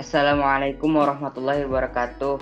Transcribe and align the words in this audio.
Assalamualaikum 0.00 0.96
warahmatullahi 0.96 1.68
wabarakatuh. 1.68 2.40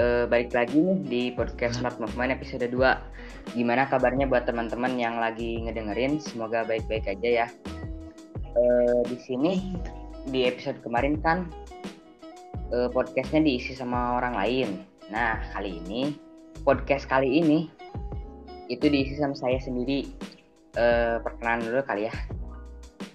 Eh, 0.00 0.24
balik 0.24 0.56
lagi 0.56 0.80
nih 0.80 0.98
di 1.04 1.22
podcast 1.36 1.84
Smart 1.84 2.00
Movement 2.00 2.32
episode 2.32 2.64
2. 2.64 3.52
Gimana 3.52 3.84
kabarnya 3.92 4.24
buat 4.24 4.48
teman-teman 4.48 4.96
yang 4.96 5.20
lagi 5.20 5.60
ngedengerin? 5.68 6.16
Semoga 6.16 6.64
baik-baik 6.64 7.04
aja 7.04 7.44
ya. 7.44 7.46
Eh, 8.56 9.00
di 9.04 9.20
sini 9.20 9.76
di 10.32 10.48
episode 10.48 10.80
kemarin 10.80 11.20
kan 11.20 11.52
eh, 12.72 12.88
podcastnya 12.88 13.44
diisi 13.44 13.76
sama 13.76 14.16
orang 14.16 14.40
lain. 14.40 14.80
Nah 15.12 15.44
kali 15.52 15.84
ini 15.84 16.16
podcast 16.64 17.04
kali 17.04 17.36
ini 17.36 17.68
itu 18.72 18.88
diisi 18.88 19.20
sama 19.20 19.36
saya 19.36 19.60
sendiri. 19.60 20.08
Eh, 20.72 21.20
perkenalan 21.20 21.68
dulu 21.68 21.84
kali 21.84 22.08
ya. 22.08 22.14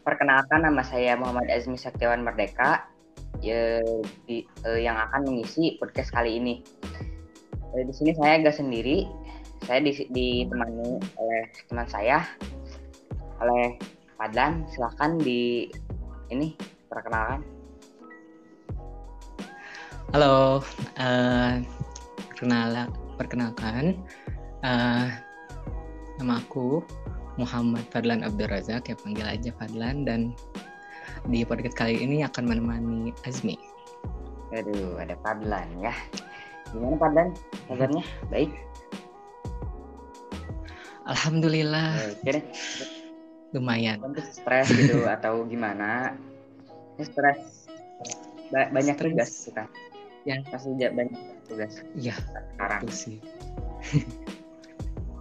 Perkenalkan 0.05 0.61
nama 0.61 0.85
saya 0.85 1.17
Muhammad 1.17 1.49
Azmi 1.49 1.73
Saktiawan 1.73 2.21
Merdeka 2.21 2.92
ya, 3.43 3.83
di, 4.23 4.47
uh, 4.63 4.79
yang 4.79 4.95
akan 4.95 5.27
mengisi 5.27 5.75
podcast 5.75 6.15
kali 6.15 6.39
ini. 6.39 6.63
Uh, 7.75 7.83
di 7.83 7.91
sini 7.91 8.15
saya 8.15 8.39
agak 8.39 8.55
sendiri, 8.55 9.03
saya 9.67 9.83
di, 9.83 9.91
ditemani 10.07 11.03
oleh 11.19 11.41
teman 11.67 11.87
saya, 11.91 12.23
oleh 13.43 13.75
Padlan. 14.15 14.63
Silahkan 14.71 15.19
di 15.19 15.67
ini 16.31 16.55
perkenalkan. 16.87 17.43
Halo, 20.15 20.63
uh, 21.03 21.59
perkenalkan, 22.31 22.87
perkenalkan, 23.19 23.83
uh, 24.63 25.11
nama 26.21 26.39
aku 26.39 26.79
Muhammad 27.35 27.83
Fadlan 27.91 28.23
Abdul 28.23 28.47
Razak, 28.47 28.87
ya 28.87 28.95
panggil 29.01 29.25
aja 29.25 29.49
Fadlan 29.57 30.05
dan 30.05 30.37
di 31.23 31.47
podcast 31.47 31.75
kali 31.75 31.99
ini 31.99 32.21
akan 32.21 32.43
menemani 32.45 33.15
Azmi. 33.23 33.55
Aduh, 34.51 34.99
ada 34.99 35.15
Padlan 35.23 35.65
ya. 35.79 35.93
Gimana 36.69 36.95
Padlan? 36.99 37.27
Kabarnya 37.69 38.03
baik? 38.29 38.51
Alhamdulillah. 41.03 41.99
Oke 42.19 42.29
deh. 42.39 42.45
Lumayan. 43.53 43.99
Tentu 44.01 44.21
stres 44.25 44.67
gitu 44.71 45.05
atau 45.15 45.43
gimana? 45.45 46.15
Stres. 46.99 47.67
Ba 48.51 48.69
banyak 48.69 48.95
Stres. 48.95 49.11
tugas 49.11 49.31
kita. 49.49 49.63
Ya. 50.23 50.35
Pasti 50.47 50.71
banyak 50.71 51.13
tugas 51.47 51.83
Iya, 51.97 52.15
sekarang. 52.55 52.81
itu 52.81 52.93
sih. 52.93 53.17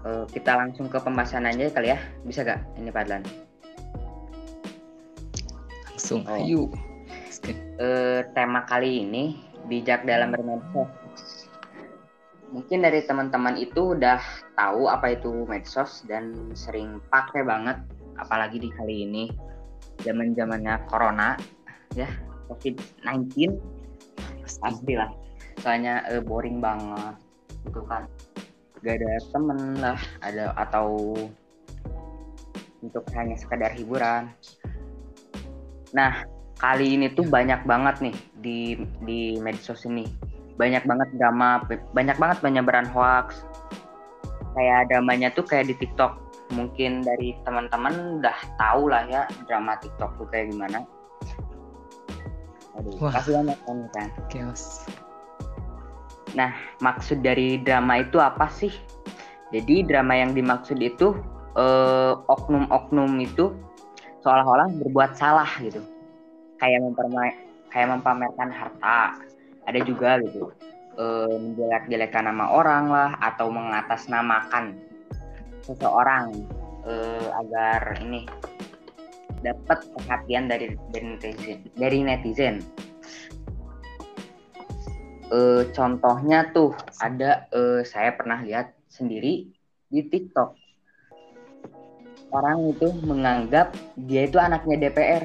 Eh, 0.03 0.25
kita 0.35 0.59
langsung 0.59 0.87
ke 0.87 0.99
pembahasan 0.99 1.47
aja 1.47 1.67
kali 1.71 1.91
ya. 1.91 1.99
Bisa 2.23 2.43
gak 2.43 2.63
ini 2.77 2.91
Padlan? 2.91 3.23
Langsung, 6.03 6.27
Oh. 6.27 6.35
ayo. 6.35 6.63
eh, 7.79 8.27
tema 8.35 8.67
kali 8.67 9.07
ini 9.07 9.39
bijak 9.71 10.03
dalam 10.03 10.35
bermedsos. 10.35 11.47
Mungkin 12.51 12.83
dari 12.83 13.07
teman-teman 13.07 13.55
itu 13.55 13.95
udah 13.95 14.19
tahu 14.59 14.91
apa 14.91 15.15
itu 15.15 15.47
medsos 15.47 16.03
dan 16.11 16.35
sering 16.59 16.99
pakai 17.07 17.47
banget, 17.47 17.79
apalagi 18.19 18.59
di 18.59 18.75
kali 18.75 19.07
ini 19.07 19.31
zaman 20.03 20.35
zamannya 20.35 20.75
corona, 20.91 21.39
ya 21.95 22.11
COVID-19 22.51 23.55
pastilah. 24.59 25.15
Soalnya 25.63 26.03
eh, 26.11 26.19
boring 26.19 26.59
banget, 26.59 27.15
gitu 27.71 27.79
kan. 27.87 28.11
Gak 28.83 28.99
ada 28.99 29.23
temen 29.31 29.59
lah, 29.79 29.99
ada 30.19 30.51
atau 30.59 31.15
untuk 32.83 33.07
hanya 33.15 33.39
sekedar 33.39 33.71
hiburan. 33.79 34.35
Nah, 35.93 36.25
kali 36.57 36.97
ini 36.97 37.13
tuh 37.13 37.29
banyak 37.29 37.65
banget 37.69 38.01
nih 38.01 38.17
di 38.41 38.59
di 39.05 39.21
medsos 39.41 39.85
ini. 39.85 40.09
Banyak 40.57 40.85
banget 40.89 41.09
drama 41.17 41.65
banyak 41.93 42.17
banget 42.17 42.39
penyebaran 42.41 42.89
hoax. 42.89 43.45
Kayak 44.53 44.93
dramanya 44.93 45.29
tuh 45.33 45.45
kayak 45.45 45.73
di 45.73 45.75
TikTok. 45.77 46.17
Mungkin 46.53 47.01
dari 47.01 47.33
teman-teman 47.49 48.21
udah 48.21 48.37
tahu 48.61 48.93
lah 48.93 49.09
ya 49.09 49.25
drama 49.49 49.77
TikTok 49.81 50.21
tuh 50.21 50.29
kayak 50.29 50.53
gimana. 50.53 50.85
Aduh 52.77 52.97
Wah. 53.01 53.13
kasih 53.17 53.41
banyak 53.41 53.59
kan 53.65 53.79
kan? 53.93 54.09
Chaos. 54.29 54.85
maksud 56.81 57.21
dari 57.21 57.61
drama 57.61 58.01
itu 58.01 58.17
apa 58.17 58.49
sih? 58.49 58.73
Jadi 59.53 59.85
drama 59.85 60.17
yang 60.17 60.33
dimaksud 60.33 60.81
itu 60.81 61.13
eh, 61.61 62.13
oknum-oknum 62.17 63.13
itu 63.21 63.53
seolah-olah 64.23 64.71
berbuat 64.81 65.19
salah 65.19 65.51
gitu. 65.61 65.83
Kayak 66.63 66.87
memperma- 66.87 67.39
kayak 67.75 67.89
mempamerkan 67.99 68.51
harta. 68.55 69.19
Ada 69.63 69.79
juga 69.87 70.19
gitu 70.23 70.51
eh, 70.99 71.35
menjelek-jelekan 71.39 72.29
nama 72.29 72.53
orang 72.53 72.85
lah 72.91 73.11
atau 73.21 73.49
mengatasnamakan 73.49 74.77
seseorang 75.65 76.35
eh, 76.85 77.29
agar 77.47 78.03
ini 78.03 78.27
dapat 79.43 79.83
perhatian 79.99 80.47
dari 80.47 80.75
dari 80.93 81.07
netizen 81.17 81.59
dari 81.75 81.99
netizen. 82.05 82.57
Eh, 85.33 85.63
contohnya 85.73 86.53
tuh 86.53 86.77
ada 87.01 87.49
eh, 87.51 87.81
saya 87.89 88.13
pernah 88.13 88.43
lihat 88.45 88.77
sendiri 88.93 89.49
di 89.89 90.01
TikTok 90.05 90.62
orang 92.33 92.73
itu 92.73 92.89
menganggap 93.05 93.77
dia 94.09 94.25
itu 94.25 94.41
anaknya 94.41 94.89
DPR 94.89 95.25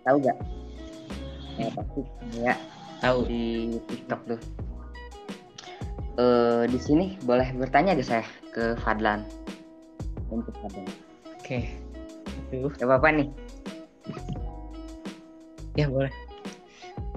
tahu 0.00 0.16
gak? 0.24 0.38
Ya 1.60 1.68
pasti 1.76 2.00
ya 2.40 2.54
Tahu. 3.00 3.18
di 3.28 3.44
TikTok 3.84 4.20
tuh. 4.24 4.40
Eh 6.16 6.62
di 6.68 6.78
sini 6.80 7.16
boleh 7.24 7.48
bertanya 7.56 7.92
ke 7.92 8.04
saya 8.04 8.24
ke 8.52 8.76
Fadlan 8.80 9.24
untuk 10.32 10.56
Fadlan. 10.60 10.88
Oke. 11.36 11.68
Itu. 12.48 12.72
Gak 12.80 12.88
apa-apa 12.88 13.08
nih. 13.20 13.28
Ya 15.76 15.86
boleh. 15.86 16.12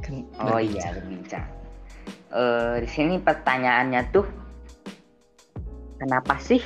Kan 0.04 0.28
Oh 0.44 0.60
berbincang. 0.60 0.76
iya 0.76 0.86
berbincang. 1.00 1.46
Eh 2.36 2.76
di 2.84 2.90
sini 2.92 3.16
pertanyaannya 3.24 4.02
tuh 4.12 4.28
kenapa 6.04 6.36
sih 6.44 6.60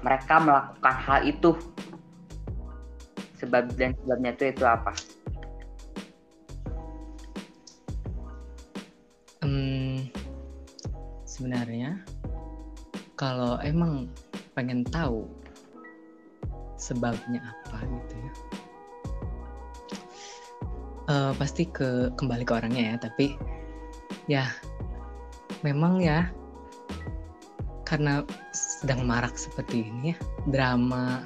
mereka 0.00 0.38
melakukan 0.38 0.96
hal 0.96 1.20
itu? 1.26 1.52
Sebab 3.40 3.74
dan 3.76 3.92
sebabnya 4.00 4.32
tuh 4.36 4.48
itu 4.48 4.64
apa? 4.64 4.92
Hmm, 9.44 10.08
sebenarnya 11.28 12.00
kalau 13.16 13.60
emang 13.60 14.08
pengen 14.56 14.84
tahu 14.88 15.28
sebabnya 16.76 17.40
apa 17.40 17.84
gitu 17.84 18.14
ya 18.16 18.32
eh, 21.12 21.32
pasti 21.36 21.64
ke 21.68 22.12
kembali 22.16 22.44
ke 22.44 22.52
orangnya 22.52 22.94
ya 22.94 22.96
tapi 23.00 23.26
ya 24.28 24.44
memang 25.64 26.00
ya 26.02 26.28
karena 27.86 28.26
sedang 28.82 29.08
marak 29.08 29.34
seperti 29.40 29.88
ini 29.88 30.12
ya. 30.12 30.16
Drama 30.48 31.24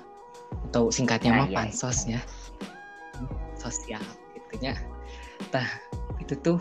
atau 0.70 0.90
singkatnya 0.90 1.30
Nah, 1.34 1.38
mah 1.44 1.48
iya. 1.50 1.56
pansos 1.62 2.06
ya. 2.06 2.20
Sosial 3.58 4.02
gitunya 4.34 4.74
nah 5.50 5.64
itu 6.20 6.36
tuh 6.36 6.60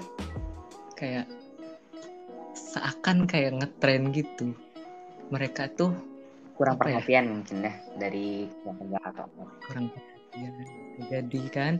kayak 0.95 1.27
seakan 2.55 3.25
kayak 3.25 3.59
ngetren 3.59 4.09
gitu. 4.13 4.53
Mereka 5.29 5.73
tuh 5.77 5.93
Kurang 6.57 6.75
ya? 6.75 6.99
perhatian 6.99 7.25
mungkin 7.39 7.57
ya 7.63 7.73
dari 7.95 8.51
keluarga 8.61 8.99
atau 9.07 9.23
apa. 9.31 9.43
kurang 9.63 9.85
perhatian. 9.93 10.53
Jadi 11.07 11.39
kan 11.49 11.73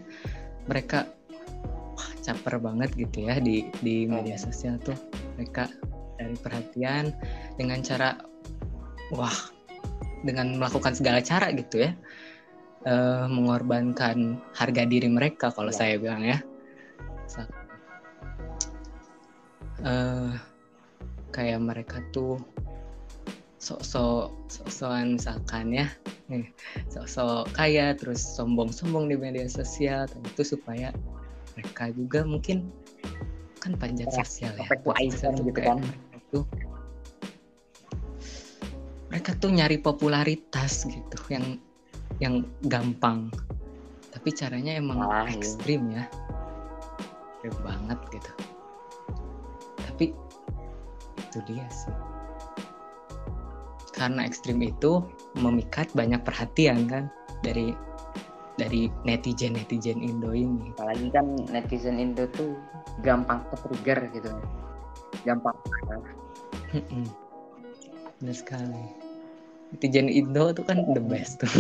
mereka 0.72 1.10
wah 1.98 2.12
caper 2.24 2.56
banget 2.64 2.90
gitu 2.96 3.28
ya 3.28 3.36
di 3.44 3.68
di 3.84 4.08
media 4.08 4.40
sosial 4.40 4.80
tuh. 4.80 4.96
Mereka 5.36 5.68
dari 6.16 6.36
perhatian 6.40 7.12
dengan 7.60 7.80
cara 7.84 8.16
wah 9.12 9.34
dengan 10.22 10.60
melakukan 10.60 10.94
segala 10.94 11.24
cara 11.24 11.50
gitu 11.56 11.88
ya 11.88 11.92
eh, 12.86 13.26
mengorbankan 13.28 14.40
harga 14.54 14.84
diri 14.84 15.08
mereka 15.08 15.50
kalau 15.52 15.72
Iya. 15.72 15.78
saya 15.78 15.96
bilang 15.98 16.24
ya 16.24 16.38
eh 19.80 20.32
kayak 21.32 21.60
mereka 21.64 22.04
tuh 22.12 22.36
sok-sok 23.60 24.36
sok-sokan 24.52 25.16
misalkan 25.16 25.72
ya 25.72 25.88
sok-sok 26.92 27.48
kaya 27.56 27.96
terus 27.96 28.20
sombong-sombong 28.36 29.08
di 29.08 29.16
media 29.16 29.48
sosial 29.48 30.04
tentu 30.08 30.44
supaya 30.44 30.92
mereka 31.56 31.92
juga 31.96 32.28
mungkin 32.28 32.68
kan 33.60 33.76
panjat 33.76 34.08
Ya, 34.12 34.24
sosial 34.24 34.54
ya 34.56 34.68
sosial 35.12 35.32
tuh 35.36 35.44
gitu 35.48 35.60
kan. 35.64 35.80
tuh 36.32 36.44
mereka 39.10 39.34
tuh 39.38 39.50
nyari 39.54 39.82
popularitas 39.82 40.86
gitu 40.86 41.18
yang 41.34 41.58
yang 42.22 42.46
gampang. 42.66 43.34
Tapi 44.14 44.30
caranya 44.34 44.78
emang 44.78 45.02
Ah, 45.06 45.26
ekstrim 45.30 45.90
ya. 45.94 46.06
Ekstrim 47.42 47.56
banget 47.66 48.00
gitu. 48.14 48.32
Tapi 49.90 50.06
itu 51.18 51.38
dia 51.50 51.66
sih. 51.70 51.96
Karena 53.94 54.24
ekstrim 54.24 54.62
itu 54.64 55.04
memikat 55.36 55.92
banyak 55.92 56.22
perhatian 56.24 56.88
kan 56.88 57.12
dari 57.44 57.76
dari 58.56 58.92
netizen 59.08 59.56
netizen 59.56 60.04
Indo 60.04 60.36
ini. 60.36 60.72
Apalagi 60.76 61.08
kan 61.12 61.26
netizen 61.50 61.98
Indo 62.00 62.28
tuh 62.36 62.56
gampang 63.02 63.44
ke 63.48 63.56
trigger 63.64 64.00
gitu 64.12 64.32
gampang 65.28 65.56
benar 68.20 68.36
sekali. 68.36 68.84
Netizen 69.72 70.12
Indo 70.12 70.52
tuh 70.52 70.66
kan 70.68 70.84
the 70.92 71.04
best 71.04 71.42
tuh. 71.42 71.48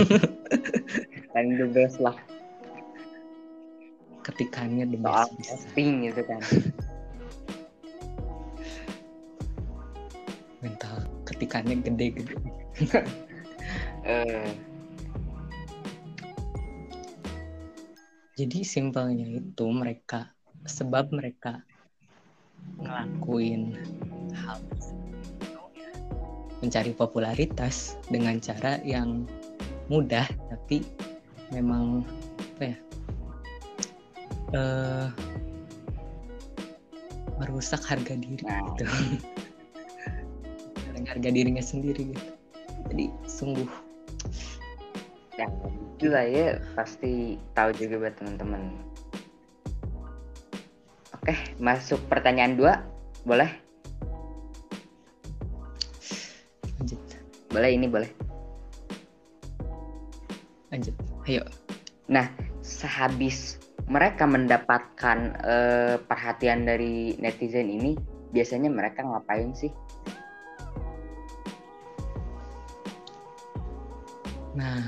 Paling 1.33 1.55
the 1.55 1.69
best 1.71 2.03
lah. 2.03 2.17
Ketikannya 4.27 4.91
the 4.91 4.99
soal 4.99 5.31
best 5.39 5.39
posting 5.39 6.09
gitu 6.09 6.21
kan. 6.27 6.41
Mental 10.59 11.09
ketikannya 11.29 11.77
gede-gede 11.85 12.33
uh, 14.03 14.49
jadi 18.39 18.59
simpelnya 18.65 19.39
itu 19.39 19.65
mereka 19.69 20.33
sebab 20.65 21.13
mereka 21.13 21.61
ngelakuin 22.81 23.77
hal 24.33 24.57
mencari 26.59 26.91
popularitas 26.91 27.95
dengan 28.11 28.37
cara 28.43 28.79
yang 28.83 29.23
mudah 29.87 30.27
tapi 30.51 30.85
memang 31.55 32.05
apa 32.55 32.63
ya 32.63 32.77
uh, 34.53 35.07
merusak 37.39 37.81
harga 37.87 38.13
diri 38.19 38.43
Nah. 38.43 38.59
gitu. 38.75 38.83
Harga 41.09 41.29
dirinya 41.33 41.63
sendiri 41.63 42.13
gitu. 42.13 42.29
Jadi 42.91 43.05
sungguh. 43.25 43.65
Ya 45.39 45.47
itulah 45.99 46.23
ya 46.23 46.55
pasti 46.79 47.35
tahu 47.51 47.75
juga 47.75 48.07
buat 48.07 48.15
teman-teman 48.15 48.71
oke 51.11 51.35
masuk 51.59 51.99
pertanyaan 52.07 52.55
dua 52.55 52.73
boleh 53.27 53.51
boleh 57.49 57.71
ini 57.73 57.87
boleh. 57.89 58.09
Lanjut. 60.69 60.95
Ayo. 61.25 61.43
Sehabis 62.69 63.57
mereka 63.89 64.29
mendapatkan 64.29 65.17
eh, 65.41 65.95
perhatian 65.97 66.69
dari 66.69 67.17
netizen 67.17 67.67
ini 67.73 67.97
biasanya 68.29 68.69
mereka 68.69 69.01
ngapain 69.01 69.49
sih? 69.57 69.73
Nah, 74.53 74.85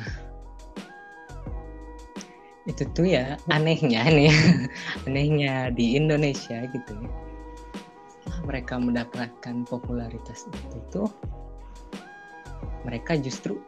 itu 2.70 2.86
tuh 2.94 3.10
ya 3.10 3.38
anehnya 3.50 4.06
nih, 4.06 4.30
anehnya 5.10 5.74
di 5.74 5.98
Indonesia 5.98 6.62
gitu 6.70 6.92
ya. 6.94 7.12
Mereka 8.46 8.78
mendapatkan 8.82 9.66
popularitas 9.70 10.50
itu 10.50 10.78
tuh, 10.90 11.10
mereka 12.86 13.18
justru 13.18 13.60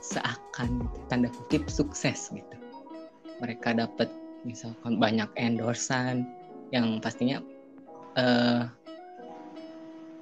seakan 0.00 0.80
gitu, 0.84 0.98
tanda 1.08 1.28
kutip 1.28 1.68
sukses 1.68 2.32
gitu. 2.32 2.56
Mereka 3.40 3.76
dapat 3.76 4.08
misalkan 4.44 4.96
banyak 4.96 5.28
endorsan 5.36 6.24
yang 6.72 7.00
pastinya 7.00 7.40
eh, 8.16 8.64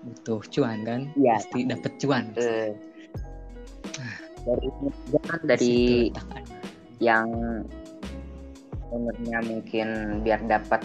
butuh 0.02 0.42
cuan 0.54 0.78
kan, 0.86 1.00
Iya. 1.18 1.34
pasti 1.42 1.58
dapat 1.66 1.92
cuan. 1.98 2.24
Eh, 2.38 2.70
dari 4.46 4.68
dari 5.44 5.66
situ 5.66 6.14
yang 7.02 7.28
umurnya 8.88 9.38
mungkin 9.44 9.88
biar 10.24 10.40
dapat 10.48 10.80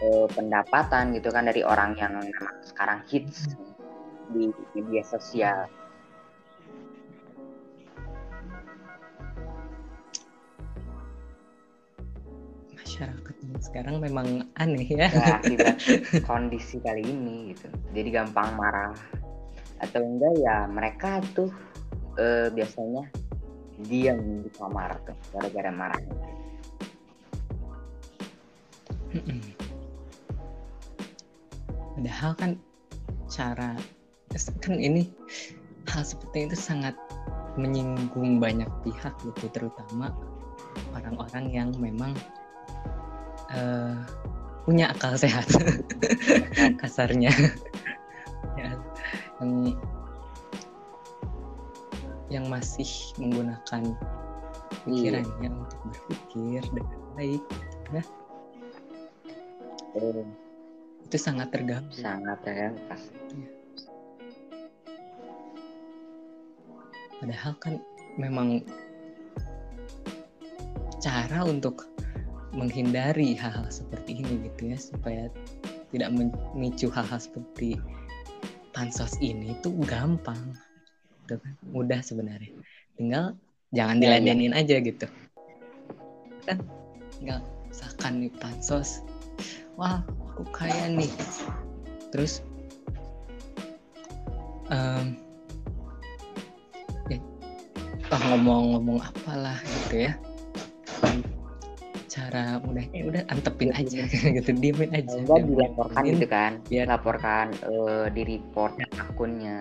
eh, 0.00 0.26
pendapatan 0.32 1.12
gitu 1.14 1.28
kan 1.30 1.46
dari 1.46 1.60
orang 1.60 1.98
yang 2.00 2.16
memang 2.16 2.56
sekarang 2.64 3.00
hits 3.10 3.56
di 4.32 4.50
media 4.74 5.02
sosial. 5.06 5.68
Sekarang 13.60 14.00
memang 14.00 14.48
aneh 14.56 14.88
ya. 14.88 15.08
Akibat 15.40 15.80
kondisi 16.28 16.80
kali 16.80 17.02
ini 17.04 17.52
gitu. 17.54 17.68
Jadi 17.92 18.08
gampang 18.12 18.56
marah 18.56 18.94
atau 19.76 20.00
enggak 20.00 20.32
ya 20.40 20.64
mereka 20.68 21.20
tuh 21.36 21.52
eh, 22.16 22.48
biasanya 22.48 23.12
diam 23.84 24.40
di 24.40 24.50
kamar 24.56 24.96
tuh 25.04 25.16
gara-gara 25.36 25.70
marah. 25.72 26.00
Padahal 31.96 32.32
kan 32.36 32.50
cara 33.28 33.76
kan 34.60 34.76
ini 34.76 35.08
hal 35.88 36.04
seperti 36.04 36.50
itu 36.50 36.56
sangat 36.58 36.92
menyinggung 37.56 38.36
banyak 38.36 38.68
pihak 38.84 39.16
gitu 39.24 39.48
terutama 39.48 40.12
orang-orang 40.92 41.44
yang 41.48 41.68
memang 41.80 42.12
eh, 43.52 43.94
punya 44.66 44.90
akal 44.90 45.14
sehat. 45.14 45.46
Kasarnya. 46.82 47.30
Ya, 48.56 48.72
yang 49.44 49.76
yang 52.32 52.44
masih 52.48 52.88
menggunakan 53.20 53.92
pikirannya 54.88 55.50
untuk 55.52 55.80
berpikir 55.92 56.62
dengan 56.72 57.00
baik 57.12 57.44
ya. 57.92 58.02
Eh, 60.00 60.24
itu 61.04 61.16
sangat 61.20 61.52
terganggu. 61.52 61.92
Sangat 61.92 62.40
ya 62.48 62.72
pas 62.88 63.02
Padahal 67.16 67.52
kan 67.60 67.74
memang 68.20 68.60
cara 71.00 71.44
untuk 71.48 71.88
menghindari 72.56 73.36
hal-hal 73.36 73.68
seperti 73.68 74.24
ini 74.24 74.48
gitu 74.48 74.72
ya 74.72 74.78
supaya 74.80 75.22
tidak 75.92 76.10
memicu 76.16 76.88
hal-hal 76.88 77.20
seperti 77.20 77.76
pansos 78.72 79.14
ini 79.20 79.52
tuh 79.60 79.76
gampang 79.84 80.56
gitu 81.24 81.36
kan? 81.36 81.52
Mudah 81.68 82.00
sebenarnya. 82.00 82.50
Tinggal 82.96 83.36
jangan 83.76 84.00
Ya, 84.00 84.16
ya. 84.16 84.24
diladenin 84.24 84.52
aja 84.56 84.76
gitu. 84.80 85.06
Kan 86.48 86.64
tinggal 87.20 87.44
misalkan 87.68 88.24
nih 88.24 88.32
pansos 88.40 89.04
wah 89.76 90.00
aku 90.32 90.48
kaya 90.50 90.88
nih. 90.88 91.12
Terus 92.08 92.40
em, 94.72 95.20
ya, 97.12 97.20
ngomong-ngomong 98.32 99.04
apalah 99.04 99.60
gitu 99.60 100.08
ya 100.08 100.12
cara 102.16 102.56
mudahnya 102.64 103.00
udah 103.04 103.22
antepin 103.28 103.70
aja 103.76 104.08
gitu 104.40 104.50
diemin 104.56 104.88
aja 104.96 105.20
enggak 105.20 105.36
Diemin. 105.44 105.52
dilaporkan 105.52 106.00
Diemin. 106.00 106.14
gitu 106.16 106.26
kan 106.32 106.52
biar- 106.64 106.88
laporkan 106.88 107.46
eh, 107.60 108.06
di 108.16 108.22
report 108.24 108.72
akunnya. 108.96 109.58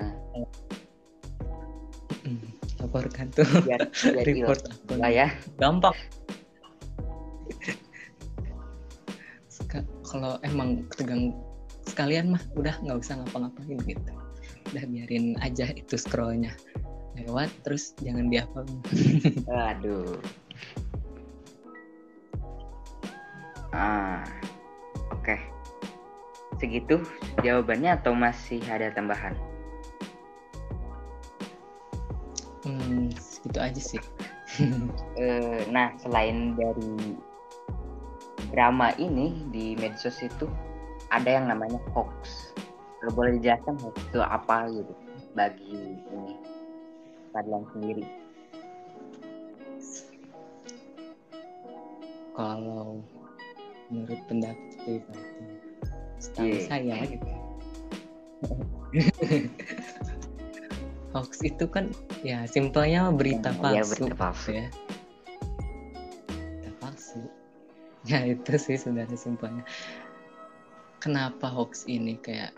Mm, 2.24 2.48
laporkan 2.80 3.26
tuh 3.36 3.44
biar 3.68 3.92
biar 3.92 4.26
report 4.32 4.62
akun 4.72 4.98
lah 5.04 5.12
ya? 5.12 5.28
Gampang. 5.60 5.96
Kalau 10.08 10.40
emang 10.48 10.88
tegang 10.96 11.36
sekalian 11.84 12.32
mah 12.32 12.44
udah 12.56 12.80
nggak 12.80 12.98
usah 13.04 13.20
ngapa-ngapain 13.20 13.76
gitu. 13.84 14.12
Udah 14.72 14.84
biarin 14.88 15.36
aja 15.44 15.68
itu 15.76 16.00
scrollnya 16.00 16.56
lewat 17.16 17.48
terus 17.64 17.96
jangan 18.04 18.28
dihafal 18.28 18.68
aduh 19.72 20.20
ah 23.76 24.24
oke. 25.12 25.36
Segitu 26.56 27.04
jawabannya 27.44 28.00
atau 28.00 28.16
masih 28.16 28.64
ada 28.72 28.88
tambahan? 28.96 29.36
Hmm, 32.64 33.12
segitu 33.20 33.60
aja 33.60 33.82
sih. 33.82 34.04
Eh, 35.20 35.68
nah 35.68 35.92
selain 36.00 36.56
dari 36.56 37.20
drama 38.56 38.96
ini 38.96 39.36
di 39.52 39.76
medsos 39.76 40.16
itu 40.24 40.48
ada 41.12 41.28
yang 41.28 41.52
namanya 41.52 41.76
hoax. 41.92 42.56
Lo 43.04 43.12
boleh 43.12 43.36
dijelaskan 43.36 43.76
hoax 43.84 43.96
itu 44.08 44.20
apa 44.24 44.72
gitu 44.72 44.94
bagi 45.36 45.76
ini 46.08 46.40
Fadlan 47.36 47.68
sendiri? 47.76 48.08
Kalau 52.36 53.04
menurut 53.88 54.22
pendapat 54.26 54.58
pribadi 54.80 55.24
setahu 56.18 56.48
Iya. 56.48 56.62
saya 56.66 56.96
gitu 57.06 57.28
hoax 61.12 61.40
itu 61.42 61.66
kan 61.66 61.88
ya 62.22 62.44
simpelnya 62.46 63.08
berita 63.10 63.52
Ya, 63.52 63.60
palsu 63.82 63.92
berita 63.96 64.16
palsu. 64.16 64.50
ya 64.52 64.66
berita 66.52 66.72
palsu 66.78 67.20
ya 68.10 68.20
itu 68.28 68.54
sih 68.56 68.76
sebenarnya 68.76 69.16
simpelnya 69.16 69.64
kenapa 71.00 71.48
hoax 71.48 71.86
ini 71.86 72.18
kayak 72.18 72.52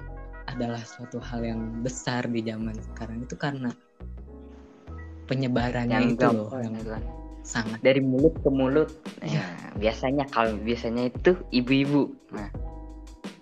adalah 0.48 0.80
suatu 0.82 1.20
hal 1.20 1.44
yang 1.44 1.60
besar 1.82 2.24
di 2.26 2.40
zaman 2.42 2.74
sekarang 2.74 3.20
itu 3.22 3.36
karena 3.36 3.70
penyebarannya 5.28 5.92
yang 5.94 6.10
itu 6.10 6.24
loh 6.26 6.48
yang 6.56 6.72
gitu 6.74 6.90
kan. 6.90 7.04
sangat 7.44 7.80
dari 7.80 8.00
mulut 8.00 8.32
ke 8.40 8.50
mulut 8.50 8.90
Iya. 9.22 9.44
nah, 9.44 9.67
biasanya 9.78 10.26
kalau 10.34 10.58
biasanya 10.60 11.14
itu 11.14 11.38
ibu-ibu. 11.54 12.12
Nah. 12.34 12.50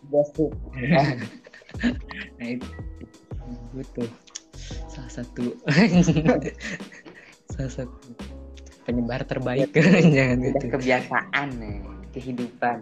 Gosip 0.05 0.53
nah 2.37 2.47
itu. 2.47 2.67
Itu 3.73 4.03
salah 4.87 5.11
satu. 5.11 5.55
Salah 7.55 7.71
satu 7.71 7.97
penyebar 8.83 9.23
terbaik. 9.25 9.71
Jangan 10.15 10.37
udah 10.43 10.59
gitu. 10.59 10.65
kebiasaan 10.75 11.47
nih 11.57 11.77
kehidupan. 12.13 12.77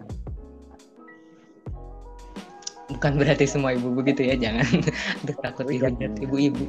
Bukan 2.90 3.12
berarti 3.16 3.48
semua 3.48 3.72
ibu 3.72 3.94
begitu 3.96 4.28
ya 4.28 4.36
jangan. 4.36 4.66
Takut 5.40 5.66
dihujat 5.70 5.96
jangan. 5.96 6.20
ibu-ibu 6.20 6.68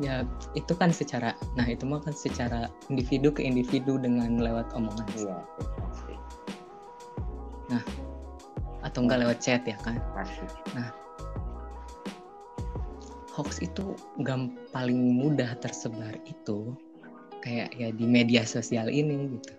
ya 0.00 0.24
itu 0.56 0.72
kan 0.72 0.88
secara 0.88 1.36
nah 1.54 1.68
itu 1.68 1.84
mah 1.84 2.00
kan 2.00 2.16
secara 2.16 2.72
individu 2.88 3.28
ke 3.28 3.44
individu 3.44 4.00
dengan 4.00 4.40
lewat 4.40 4.72
omongan 4.72 5.08
iya 5.20 5.38
pasti. 5.76 6.14
Atau 8.80 9.04
enggak 9.04 9.20
lewat 9.22 9.38
chat 9.44 9.62
ya 9.68 9.76
kan? 9.84 10.00
Pasti. 10.16 10.44
Hoax 13.30 13.62
itu 13.62 13.94
gam 14.26 14.56
paling 14.74 15.20
mudah 15.20 15.54
tersebar 15.62 16.16
itu 16.26 16.74
kayak 17.44 17.72
ya 17.78 17.94
di 17.94 18.04
media 18.08 18.42
sosial 18.42 18.90
ini 18.90 19.36
gitu. 19.38 19.54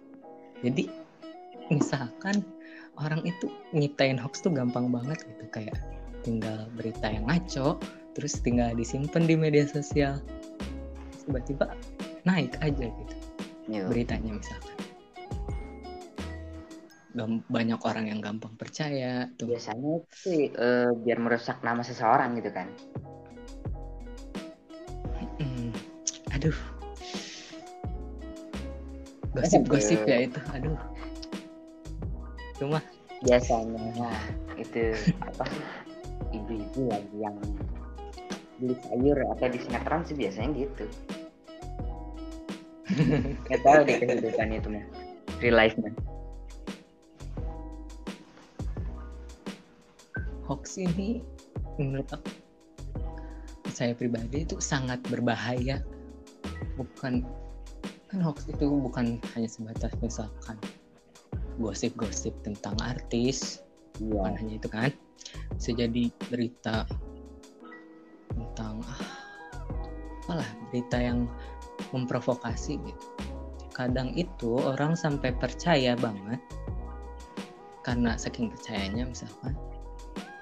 Jadi 0.66 0.84
misalkan 1.72 2.44
orang 3.00 3.24
itu 3.24 3.48
nyiptain 3.72 4.20
hoax 4.20 4.44
tuh 4.44 4.52
gampang 4.52 4.92
banget 4.92 5.24
gitu 5.24 5.46
kayak 5.54 5.78
tinggal 6.22 6.68
berita 6.76 7.08
yang 7.10 7.26
ngaco 7.26 7.80
terus 8.12 8.40
tinggal 8.44 8.76
disimpan 8.76 9.24
di 9.24 9.36
media 9.40 9.64
sosial. 9.68 10.20
Tiba-tiba 11.26 11.72
naik 12.28 12.58
aja 12.62 12.86
gitu 12.90 13.16
Iya. 13.72 13.88
beritanya 13.88 14.36
misalkan. 14.36 14.76
Gam- 17.12 17.44
banyak 17.52 17.80
orang 17.84 18.08
yang 18.08 18.20
gampang 18.24 18.56
percaya 18.56 19.28
tuh. 19.36 19.52
Biasanya 19.52 20.00
sih 20.16 20.48
eh, 20.52 20.92
biar 20.96 21.20
merusak 21.20 21.60
nama 21.60 21.84
seseorang 21.84 22.40
gitu 22.40 22.52
kan? 22.56 22.68
Hmm, 25.40 25.72
aduh. 26.32 26.56
Gosip-gosip 29.32 30.04
ya 30.08 30.28
itu 30.28 30.40
aduh. 30.52 30.76
Cuma 32.60 32.80
biasanya 33.24 33.84
nah, 33.96 34.22
itu 34.60 34.96
apa 35.24 35.46
ibu-ibu 36.32 36.92
lagi 36.92 37.18
yang 37.20 37.38
beli 38.62 38.78
sayur 38.86 39.18
atau 39.26 39.48
di 39.50 39.60
sinetron 39.60 40.06
sih 40.06 40.14
biasanya 40.14 40.50
gitu. 40.54 40.86
Nggak 43.50 43.62
tahu 43.66 43.80
deh 43.90 43.96
kehidupan 43.98 44.54
itu 44.54 44.70
mah 44.70 44.86
real 45.42 45.58
life 45.58 45.74
mah 45.82 45.90
hoax 50.46 50.76
ini 50.76 51.24
menurut 51.80 52.12
aku 52.12 52.28
saya 53.72 53.96
pribadi 53.96 54.44
itu 54.44 54.60
sangat 54.60 55.00
berbahaya. 55.08 55.80
Bukan 56.76 57.26
kan 58.12 58.20
hoax 58.20 58.52
itu 58.52 58.68
bukan 58.68 59.18
hanya 59.34 59.48
sebatas 59.48 59.96
misalkan 60.04 60.60
gosip-gosip 61.58 62.36
tentang 62.44 62.76
artis. 62.84 63.64
Bukan 63.98 64.36
iya 64.36 64.40
hanya 64.44 64.54
itu 64.60 64.68
kan. 64.68 64.92
Bisa 65.56 65.72
jadi 65.72 66.12
berita 66.28 66.84
tentang 68.32 68.80
ah, 68.88 69.02
apalah 70.24 70.50
berita 70.72 70.98
yang 71.00 71.28
memprovokasi 71.92 72.80
gitu. 72.80 73.08
Kadang 73.72 74.16
itu 74.16 74.60
orang 74.60 74.96
sampai 74.96 75.36
percaya 75.36 75.96
banget 76.00 76.40
karena 77.82 78.14
saking 78.14 78.54
percayanya 78.54 79.10
misalkan 79.10 79.58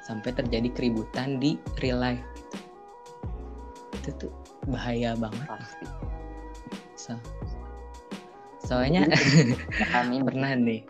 sampai 0.04 0.34
terjadi 0.36 0.70
keributan 0.74 1.38
di 1.42 1.58
real 1.82 2.02
life. 2.02 2.22
Gitu. 2.36 2.58
itu 4.00 4.10
tuh 4.28 4.34
bahaya 4.70 5.14
banget. 5.18 5.46
Pasti. 5.46 5.86
So- 6.96 7.26
soalnya 8.70 9.10
kami 9.94 10.22
pernah 10.22 10.54
nih 10.54 10.86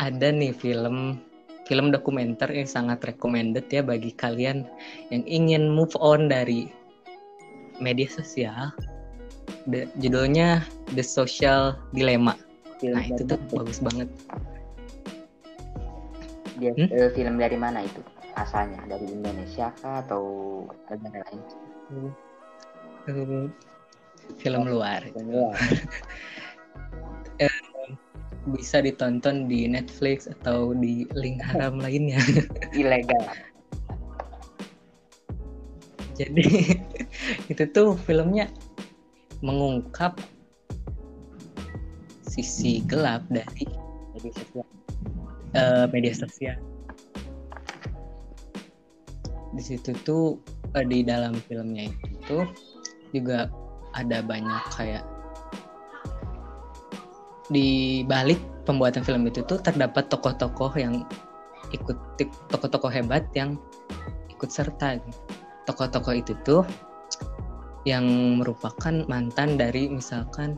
ada 0.00 0.32
nih 0.32 0.50
film 0.50 1.20
film 1.70 1.94
dokumenter 1.94 2.50
yang 2.50 2.66
sangat 2.66 2.98
recommended 3.06 3.70
ya 3.70 3.86
bagi 3.86 4.10
kalian 4.18 4.66
yang 5.14 5.22
ingin 5.22 5.70
move 5.70 5.94
on 6.02 6.26
dari 6.26 6.66
media 7.78 8.10
sosial. 8.10 8.74
The- 9.70 9.86
judulnya 10.02 10.66
The 10.98 11.06
Social 11.06 11.78
Dilemma. 11.94 12.34
Film 12.82 12.98
nah 12.98 13.06
itu 13.06 13.22
tuh 13.22 13.38
bagus 13.54 13.78
banget. 13.78 14.10
Dia 16.58 16.74
Hmm? 16.74 16.90
eh, 16.90 17.10
film 17.14 17.38
dari 17.38 17.54
mana 17.54 17.86
itu? 17.86 18.02
Asalnya 18.34 18.82
dari 18.90 19.06
Indonesia 19.06 19.70
kah 19.78 20.02
atau 20.02 20.22
negara 20.90 21.22
lain? 21.30 21.38
Eh, 23.06 23.46
film 24.42 24.66
luar 24.66 25.06
Film 25.14 25.30
luar. 25.30 25.54
bisa 28.52 28.82
ditonton 28.82 29.46
di 29.46 29.70
Netflix 29.70 30.26
atau 30.26 30.74
di 30.74 31.06
link 31.14 31.38
haram 31.40 31.78
lainnya. 31.78 32.18
Ilegal. 32.76 33.24
Jadi 36.18 36.76
itu 37.52 37.64
tuh 37.72 37.96
filmnya 38.04 38.50
mengungkap 39.40 40.20
sisi 42.28 42.84
gelap 42.84 43.24
dari 43.32 43.64
jadi 44.18 44.30
sosial. 44.36 44.68
eh, 45.56 45.86
media 45.90 46.14
sosial. 46.14 46.58
Di 49.56 49.62
situ 49.64 49.90
tuh 50.06 50.38
eh, 50.76 50.86
di 50.86 51.02
dalam 51.02 51.34
filmnya 51.48 51.88
itu 51.88 52.14
tuh 52.28 52.44
juga 53.10 53.50
ada 53.98 54.22
banyak 54.22 54.62
kayak 54.76 55.02
di 57.50 58.00
balik 58.06 58.38
pembuatan 58.62 59.02
film 59.02 59.26
itu 59.26 59.42
tuh 59.42 59.58
terdapat 59.58 60.06
tokoh-tokoh 60.06 60.70
yang 60.78 61.02
ikut 61.74 61.98
tokoh-tokoh 62.50 62.90
hebat 62.90 63.26
yang 63.34 63.58
ikut 64.30 64.50
serta 64.50 65.02
gitu. 65.02 65.18
tokoh-tokoh 65.66 66.14
itu 66.14 66.32
tuh 66.46 66.62
yang 67.84 68.38
merupakan 68.38 69.04
mantan 69.10 69.58
dari 69.58 69.90
misalkan 69.90 70.56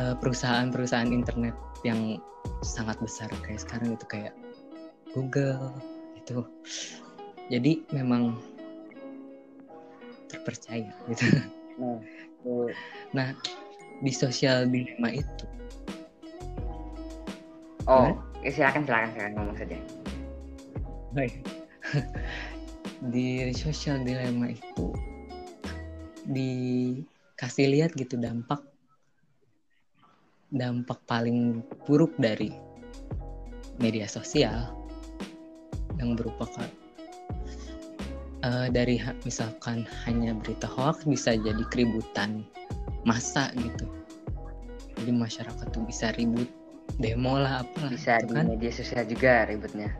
eh, 0.00 0.16
perusahaan-perusahaan 0.16 1.12
internet 1.12 1.54
yang 1.84 2.20
sangat 2.64 2.96
besar. 3.02 3.28
Kayak 3.44 3.60
sekarang 3.62 3.88
itu 3.94 4.06
kayak 4.08 4.34
Google 5.12 5.72
itu 6.16 6.44
jadi 7.52 7.82
memang 7.94 8.36
terpercaya 10.26 10.90
gitu. 11.10 11.24
Nah 11.78 12.00
nah 13.14 13.28
di 14.02 14.12
sosial 14.12 14.68
dilema 14.68 15.14
itu 15.14 15.46
oh 17.86 18.14
ya, 18.42 18.50
silakan 18.50 18.82
silakan 18.86 19.08
silakan 19.14 19.32
ngomong 19.38 19.56
saja. 19.58 19.76
Di 23.12 23.52
sosial 23.54 24.02
dilema 24.02 24.50
itu 24.50 24.90
dikasih 26.26 27.70
lihat 27.70 27.94
gitu 27.94 28.18
dampak 28.18 28.58
dampak 30.50 30.98
paling 31.06 31.62
buruk 31.86 32.10
dari 32.18 32.50
media 33.78 34.10
sosial 34.10 34.74
yang 36.02 36.18
berupa 36.18 36.46
eh, 38.42 38.68
dari 38.70 38.98
ha- 38.98 39.16
misalkan 39.22 39.86
hanya 40.06 40.34
berita 40.34 40.66
hoax 40.66 41.06
bisa 41.06 41.34
jadi 41.38 41.62
keributan 41.70 42.42
massa 43.06 43.54
gitu. 43.54 43.86
Jadi 44.96 45.12
masyarakat 45.12 45.66
tuh 45.70 45.84
bisa 45.84 46.10
ribut 46.16 46.48
demo 46.96 47.36
lah 47.36 47.60
apalah 47.62 47.90
bisa 47.92 48.18
gitu 48.22 48.32
di 48.32 48.34
kan. 48.40 48.44
media 48.48 48.72
sosial 48.72 49.04
juga 49.04 49.44
ributnya 49.46 49.90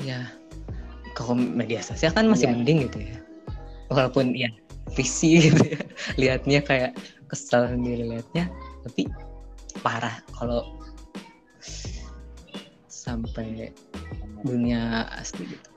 ya 0.00 0.20
kalau 1.12 1.36
media 1.36 1.84
sosial 1.84 2.14
kan 2.14 2.24
masih 2.24 2.48
Iya. 2.48 2.54
mending 2.56 2.78
gitu 2.88 2.98
ya. 3.04 3.16
Walaupun 3.92 4.32
ya 4.32 4.48
visi 4.94 5.50
gitu 5.50 5.60
ya. 5.66 5.80
Lihatnya 6.20 6.60
kayak 6.64 6.96
kesel 7.28 7.68
sendiri 7.68 8.08
liatnya 8.08 8.48
tapi 8.82 9.04
parah 9.84 10.18
kalau 10.34 10.64
sampai 12.90 13.70
dunia 14.42 15.06
asli 15.14 15.46
gitu 15.46 15.70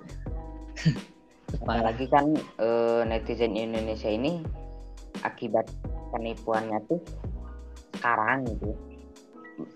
apalagi 1.62 2.08
kan 2.10 2.34
eh, 2.58 3.01
netizen 3.05 3.53
Indonesia 3.53 4.08
ini 4.10 4.41
akibat 5.22 5.67
penipuannya 6.10 6.79
tuh 6.88 7.01
sekarang 8.00 8.48
gitu 8.50 8.72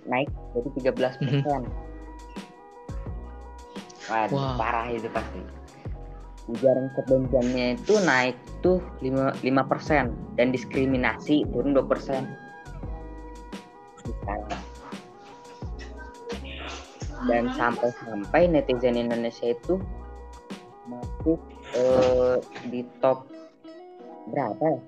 naik 0.10 0.30
jadi 0.56 0.94
13 0.94 1.22
persen. 1.22 1.62
Waduh, 4.08 4.36
Wah. 4.40 4.56
parah 4.56 4.88
itu 4.90 5.10
pasti. 5.12 5.42
Ujaran 6.48 6.88
kebenciannya 6.96 7.76
itu 7.76 8.00
naik 8.08 8.40
tuh 8.64 8.80
5 9.04 9.36
5 9.44 9.68
persen 9.68 10.16
dan 10.40 10.56
diskriminasi 10.56 11.44
turun 11.52 11.76
2 11.76 11.84
persen. 11.84 12.24
Dan 17.28 17.52
sampai-sampai 17.52 18.48
netizen 18.48 18.96
Indonesia 18.96 19.52
itu 19.52 19.76
masuk 20.88 21.40
eh, 21.76 22.40
di 22.72 22.88
top 23.04 23.28
berapa 24.32 24.64
ya? 24.64 24.82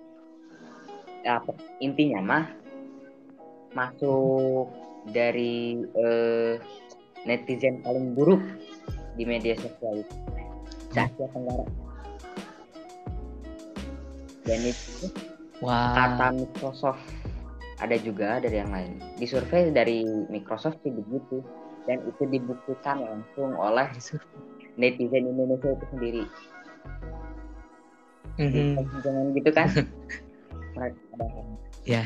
Ya, 1.27 1.31
apa- 1.43 1.59
intinya 1.83 2.23
mah 2.23 2.45
masuk 3.75 4.71
dari 5.07 5.79
eh, 5.79 6.53
netizen 7.23 7.83
paling 7.83 8.15
buruk 8.15 8.41
di 9.15 9.23
media 9.27 9.55
sosial 9.59 10.03
itu. 10.03 10.15
Se 10.89 10.99
Asia 11.05 11.27
Tenggara. 11.35 11.65
Dan 14.47 14.59
itu 14.65 15.05
wah. 15.61 15.93
kata 15.93 16.27
Microsoft. 16.35 17.03
Ada 17.79 17.95
juga 18.03 18.43
dari 18.43 18.59
yang 18.59 18.71
lain. 18.75 18.99
Di 19.15 19.23
survei 19.23 19.71
dari 19.71 20.03
Microsoft 20.27 20.83
sih 20.83 20.91
begitu. 20.91 21.39
Dan 21.87 22.03
itu 22.05 22.27
dibuktikan 22.27 23.01
langsung 23.01 23.55
oleh 23.55 23.87
netizen 24.75 25.25
Indonesia 25.31 25.73
itu 25.73 25.85
sendiri. 25.95 26.23
Mhm. 28.39 28.79
jangan 29.03 29.25
gitu 29.35 29.51
kan. 29.51 29.67
Ya 31.83 32.05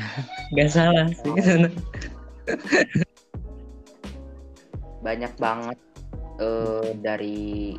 nggak 0.50 0.70
salah 0.72 1.06
sih 1.12 1.30
banyak 5.04 5.32
banget 5.36 5.78
eh, 6.40 6.88
dari 7.00 7.76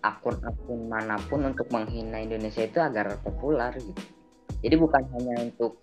akun-akun 0.00 0.88
mana 0.88 1.20
pun 1.28 1.44
untuk 1.44 1.68
menghina 1.68 2.20
Indonesia 2.24 2.64
itu 2.64 2.80
agar 2.80 3.20
populer 3.20 3.72
gitu. 3.76 4.02
Jadi 4.60 4.74
bukan 4.76 5.04
hanya 5.16 5.48
untuk 5.48 5.80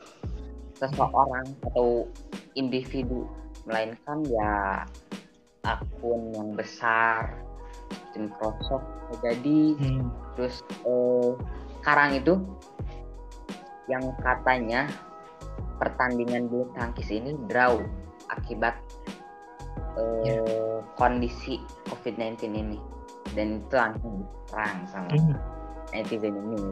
seseorang 0.77 1.45
atau 1.65 2.05
individu, 2.53 3.25
melainkan 3.65 4.21
ya 4.29 4.85
akun 5.65 6.33
yang 6.33 6.53
besar, 6.53 7.47
Microsoft 8.17 8.85
jadi 9.21 9.77
Hmm. 9.77 10.09
terus 10.35 10.65
eh, 10.83 11.31
sekarang 11.79 12.19
itu 12.19 12.33
yang 13.87 14.03
katanya 14.19 14.91
pertandingan 15.79 16.51
bulu 16.51 16.67
tangkis 16.75 17.07
ini 17.07 17.37
draw 17.47 17.79
akibat 18.31 18.75
eh, 19.97 20.79
kondisi 20.95 21.57
COVID-19 21.89 22.53
ini. 22.53 22.79
Dan 23.35 23.59
itu 23.61 23.75
langsung 23.75 24.23
diserang 24.23 24.77
sama 24.87 25.09
Hmm. 25.13 25.35
netizen 25.91 26.35
ini. 26.35 26.71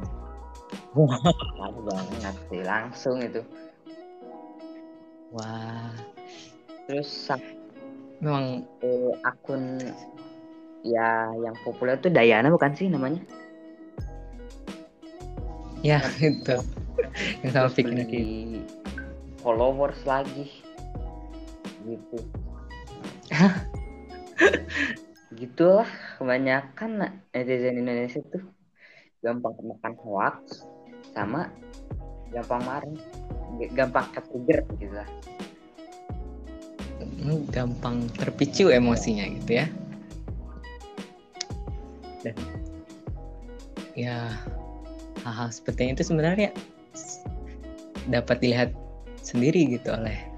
Parah 0.96 1.72
banget 1.84 2.36
sih 2.48 2.62
langsung 2.64 3.18
itu. 3.20 3.42
Wah. 5.36 5.92
Terus 6.88 7.28
memang 8.24 8.64
eh, 8.80 9.12
akun 9.28 9.82
ya 10.86 11.34
yang 11.42 11.56
populer 11.66 11.98
tuh 12.00 12.14
Dayana 12.14 12.48
bukan 12.48 12.72
sih 12.78 12.88
namanya? 12.88 13.20
Ya 15.84 16.00
itu. 16.24 16.56
Yang 17.44 17.52
sama 17.52 17.70
pikirnya 17.74 18.06
gitu. 18.08 18.64
followers 19.40 20.00
lagi 20.10 20.50
gitu. 21.86 22.18
Gitulah 25.40 25.90
kebanyakan 26.18 27.22
netizen 27.34 27.82
Indonesia 27.82 28.22
tuh. 28.30 28.46
Gampang 29.22 29.58
makan 29.58 29.94
hoax 30.06 30.66
sama 31.16 31.50
gampang 32.30 32.62
marah 32.68 32.92
gampang 33.72 34.06
ke 34.12 34.20
trigger 34.28 34.60
gitu 34.78 34.94
lah. 34.94 35.10
Hmm, 37.00 37.42
gampang 37.50 38.06
terpicu 38.16 38.70
emosinya 38.70 39.26
gitu 39.42 39.64
ya. 39.64 39.66
Dan 42.22 42.36
ya 43.96 44.30
hal-hal 45.24 45.50
seperti 45.50 45.96
itu 45.96 46.04
sebenarnya 46.04 46.52
dapat 48.12 48.44
dilihat 48.44 48.70
sendiri 49.26 49.66
gitu 49.72 49.96
oleh 49.96 50.35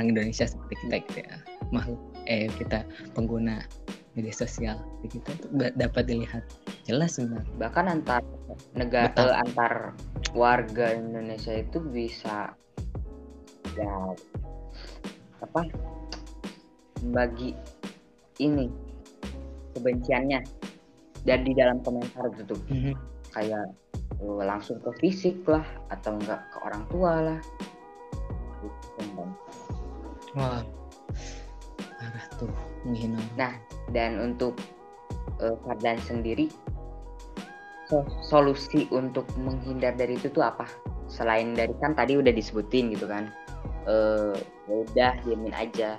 orang 0.00 0.16
Indonesia 0.16 0.48
seperti 0.48 0.74
kita 0.88 0.96
gitu 1.04 1.18
ya. 1.28 1.36
Makhluk 1.68 2.00
eh 2.24 2.48
kita 2.56 2.88
pengguna 3.12 3.60
media 4.16 4.32
sosial 4.32 4.80
gitu. 5.04 5.20
Itu 5.20 5.46
da- 5.52 5.76
dapat 5.76 6.08
dilihat 6.08 6.44
jelas 6.88 7.20
sebenarnya 7.20 7.52
bahkan 7.60 7.84
antar 7.92 8.24
negara 8.72 9.12
Betul. 9.12 9.28
eh, 9.28 9.36
antar 9.44 9.74
warga 10.32 10.86
Indonesia 10.96 11.52
itu 11.52 11.78
bisa 11.84 12.56
ya 13.76 13.94
apa 15.44 15.62
membagi 17.04 17.52
ini 18.40 18.72
kebenciannya 19.76 20.40
dan 21.28 21.44
di 21.44 21.52
dalam 21.52 21.84
komentar 21.84 22.32
gitu. 22.40 22.56
Tuh 22.56 22.96
kayak 23.36 23.68
eh, 24.18 24.42
langsung 24.48 24.80
ke 24.80 24.90
fisik 24.98 25.44
lah 25.44 25.62
atau 25.92 26.16
enggak 26.16 26.40
ke 26.48 26.56
orang 26.64 26.82
tua 26.88 27.12
lah. 27.20 27.40
Wah 30.36 30.62
parah 31.98 32.26
tuh 32.38 32.50
menghina 32.86 33.20
Nah, 33.36 33.54
dan 33.92 34.20
untuk 34.20 34.56
Fadlan 35.40 35.96
sendiri 36.04 36.52
so- 37.88 38.06
solusi 38.22 38.84
untuk 38.92 39.24
menghindar 39.40 39.96
dari 39.96 40.20
itu 40.20 40.28
tuh 40.28 40.44
apa? 40.44 40.68
Selain 41.10 41.56
dari 41.56 41.72
kan 41.80 41.96
tadi 41.96 42.14
udah 42.20 42.30
disebutin 42.30 42.92
gitu 42.94 43.08
kan. 43.08 43.32
Eh 43.88 44.36
ya 44.68 44.74
udah 44.86 45.12
diemin 45.24 45.56
aja. 45.56 45.96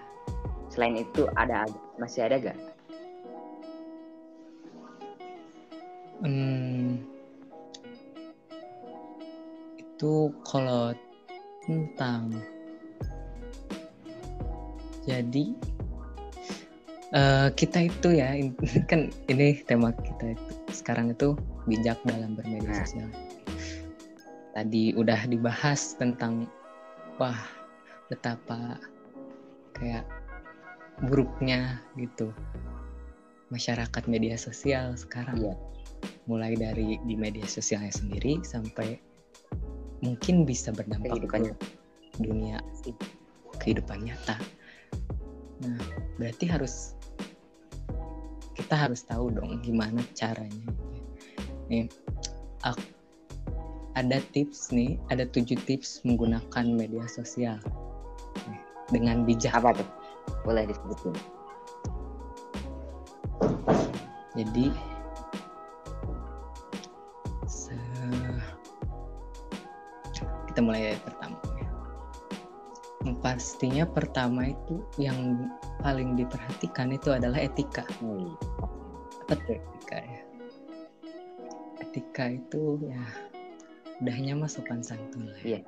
Selain 0.72 0.96
itu 0.96 1.28
ada 1.36 1.68
masih 2.00 2.30
ada 2.30 2.40
gak? 2.40 2.58
Hmm, 6.22 7.02
itu 9.82 10.14
kalau 10.46 10.94
tentang 11.66 12.30
jadi 15.02 15.46
eh, 17.12 17.48
kita 17.54 17.90
itu 17.90 18.10
ya 18.16 18.36
kan 18.92 19.10
ini 19.28 19.60
tema 19.66 19.92
kita 19.94 20.36
itu 20.38 20.52
sekarang 20.72 21.12
itu 21.12 21.36
bijak 21.68 22.00
dalam 22.06 22.34
bermedia 22.34 22.70
Nah. 22.72 22.80
sosial. 22.86 23.10
Tadi 24.52 24.92
udah 25.00 25.32
dibahas 25.32 25.96
tentang 25.96 26.48
wah 27.16 27.38
betapa 28.12 28.76
kayak 29.72 30.04
buruknya 31.08 31.80
gitu 31.96 32.36
masyarakat 33.48 34.04
media 34.08 34.36
sosial 34.36 34.94
sekarang 35.00 35.40
Iya. 35.40 35.56
mulai 36.28 36.54
dari 36.56 37.00
di 37.08 37.16
media 37.16 37.48
sosialnya 37.48 37.92
sendiri 37.92 38.44
sampai 38.44 39.00
mungkin 40.02 40.44
bisa 40.44 40.74
berdampak 40.76 41.24
ke 41.30 41.54
dunia 42.20 42.60
kehidupan 43.62 44.04
nyata. 44.04 44.36
Nah, 45.62 45.80
berarti 46.18 46.46
harus 46.50 46.98
kita 48.58 48.76
harus 48.76 49.04
tahu 49.06 49.32
dong 49.32 49.62
gimana 49.62 50.02
caranya. 50.18 50.70
Nih, 51.70 51.88
ak- 52.66 52.94
ada 53.96 54.24
tips 54.32 54.72
nih, 54.72 54.96
ada 55.12 55.28
tujuh 55.28 55.60
tips 55.68 56.02
menggunakan 56.08 56.66
media 56.72 57.04
sosial 57.12 57.60
Nih, 58.48 58.62
dengan 58.90 59.28
bijak. 59.28 59.52
Apa 59.52 59.76
tuh? 59.76 59.90
Boleh 60.48 60.66
disebutin. 60.66 61.16
Jadi 64.32 64.72
kita 70.52 70.60
mulai 70.64 70.96
dari 70.96 71.00
Pastinya 73.32 73.88
pertama 73.88 74.52
itu 74.52 74.84
yang 75.00 75.48
paling 75.80 76.20
diperhatikan 76.20 76.92
itu 76.92 77.16
adalah 77.16 77.40
etika. 77.40 77.88
Hmm. 78.04 78.36
Apa 79.24 79.40
tuh 79.48 79.56
etika 79.56 80.04
ya? 80.04 80.22
Etika 81.80 82.26
itu 82.36 82.92
ya 82.92 83.00
udahnya 84.04 84.36
mah 84.36 84.52
sopan 84.52 84.84
santun 84.84 85.32
lah. 85.32 85.40
ya. 85.48 85.48
Iya. 85.48 85.60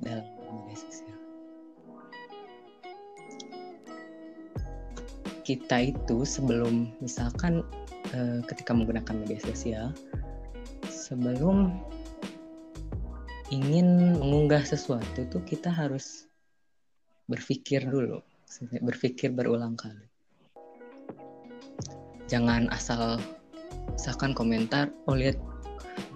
dalam 0.00 0.24
media 0.48 0.76
sosial. 0.80 1.16
Kita 5.44 5.76
itu 5.92 6.24
sebelum 6.24 6.88
misalkan 7.04 7.60
uh, 8.16 8.40
ketika 8.48 8.72
menggunakan 8.72 9.12
media 9.12 9.44
sosial, 9.44 9.92
sebelum 10.88 11.76
ingin 13.52 14.16
mengunggah 14.16 14.64
sesuatu 14.64 15.28
tuh 15.28 15.44
kita 15.44 15.68
harus 15.68 16.31
berpikir 17.26 17.86
dulu, 17.86 18.22
berpikir 18.82 19.34
berulang 19.34 19.74
kali. 19.78 20.06
Jangan 22.30 22.70
asal 22.72 23.20
misalkan 23.92 24.32
komentar, 24.32 24.88
oh 25.06 25.16
lihat 25.16 25.36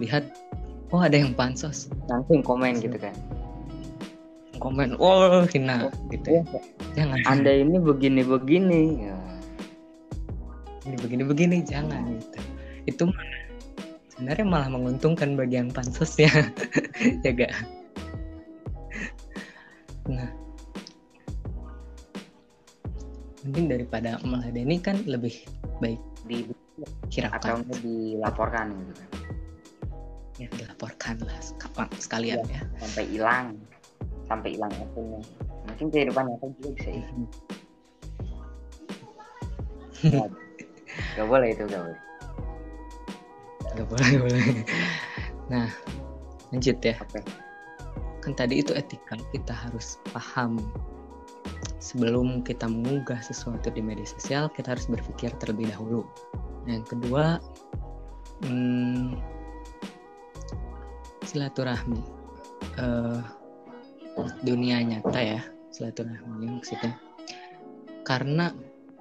lihat 0.01 0.25
oh 0.91 1.01
ada 1.03 1.19
yang 1.19 1.35
pansos. 1.35 1.91
Langsung 2.09 2.41
komen 2.41 2.79
gitu 2.81 2.97
kan. 2.97 3.13
Komen 4.57 4.97
oh 4.97 5.45
hina 5.47 5.87
oh, 5.87 5.93
gitu. 6.09 6.41
Ya. 6.41 6.43
jangan. 6.97 7.19
Anda 7.29 7.51
ini 7.61 7.77
begini 7.77 8.21
begini 8.25 8.81
ya. 9.05 9.17
ini 10.87 10.95
begini 11.03 11.23
begini 11.27 11.55
jangan 11.67 12.15
gitu. 12.15 12.39
Itu 12.87 13.03
sebenarnya 14.15 14.45
malah 14.47 14.69
menguntungkan 14.71 15.35
bagian 15.37 15.69
pansos 15.69 16.17
ya. 16.17 16.31
Ya 17.23 17.29
gak 17.29 17.53
nah 20.07 20.31
mending 23.47 23.71
daripada 23.71 24.19
meladeni 24.27 24.83
kan 24.83 24.99
lebih 25.07 25.47
baik 25.79 26.03
di 26.27 26.43
atau 27.23 27.63
dilaporkan 27.79 28.75
gitu 28.75 28.93
kan? 28.99 29.09
Ya 30.37 30.47
dilaporkan 30.53 31.15
lah 31.23 31.39
sekalian 31.97 32.43
ya, 32.51 32.59
ya. 32.59 32.61
sampai 32.83 33.03
hilang. 33.07 33.47
Sampai 34.27 34.59
hilang 34.59 34.75
akunnya 34.75 35.23
mungkin 35.77 35.93
kehidupan 35.93 36.25
nyata 36.25 36.49
juga 36.57 36.69
bisa 36.73 36.89
hmm. 40.07 40.31
gak 41.17 41.27
boleh 41.29 41.53
itu 41.53 41.63
gak 41.69 41.81
boleh. 41.85 42.01
Gak 43.77 43.85
boleh 43.85 44.07
gak 44.09 44.23
boleh. 44.25 44.45
Nah 45.53 45.69
lanjut 46.49 46.77
ya. 46.81 46.97
Okay. 46.97 47.21
kan 48.25 48.33
tadi 48.35 48.59
itu 48.59 48.75
etika 48.75 49.15
kita 49.31 49.55
harus 49.55 49.95
paham 50.11 50.59
sebelum 51.77 52.41
kita 52.41 52.65
mengunggah 52.65 53.21
sesuatu 53.21 53.69
di 53.69 53.81
media 53.81 54.05
sosial 54.05 54.49
kita 54.53 54.73
harus 54.73 54.89
berpikir 54.89 55.33
terlebih 55.37 55.69
dahulu. 55.73 56.03
Yang 56.65 56.97
kedua 56.97 57.39
hmm, 58.45 59.17
silaturahmi. 61.25 62.01
Uh, 62.77 63.21
dunia 64.41 64.81
nyata 64.81 65.19
ya 65.21 65.41
silaturahmi 65.69 66.57
maksudnya. 66.57 66.97
Karena 68.01 68.49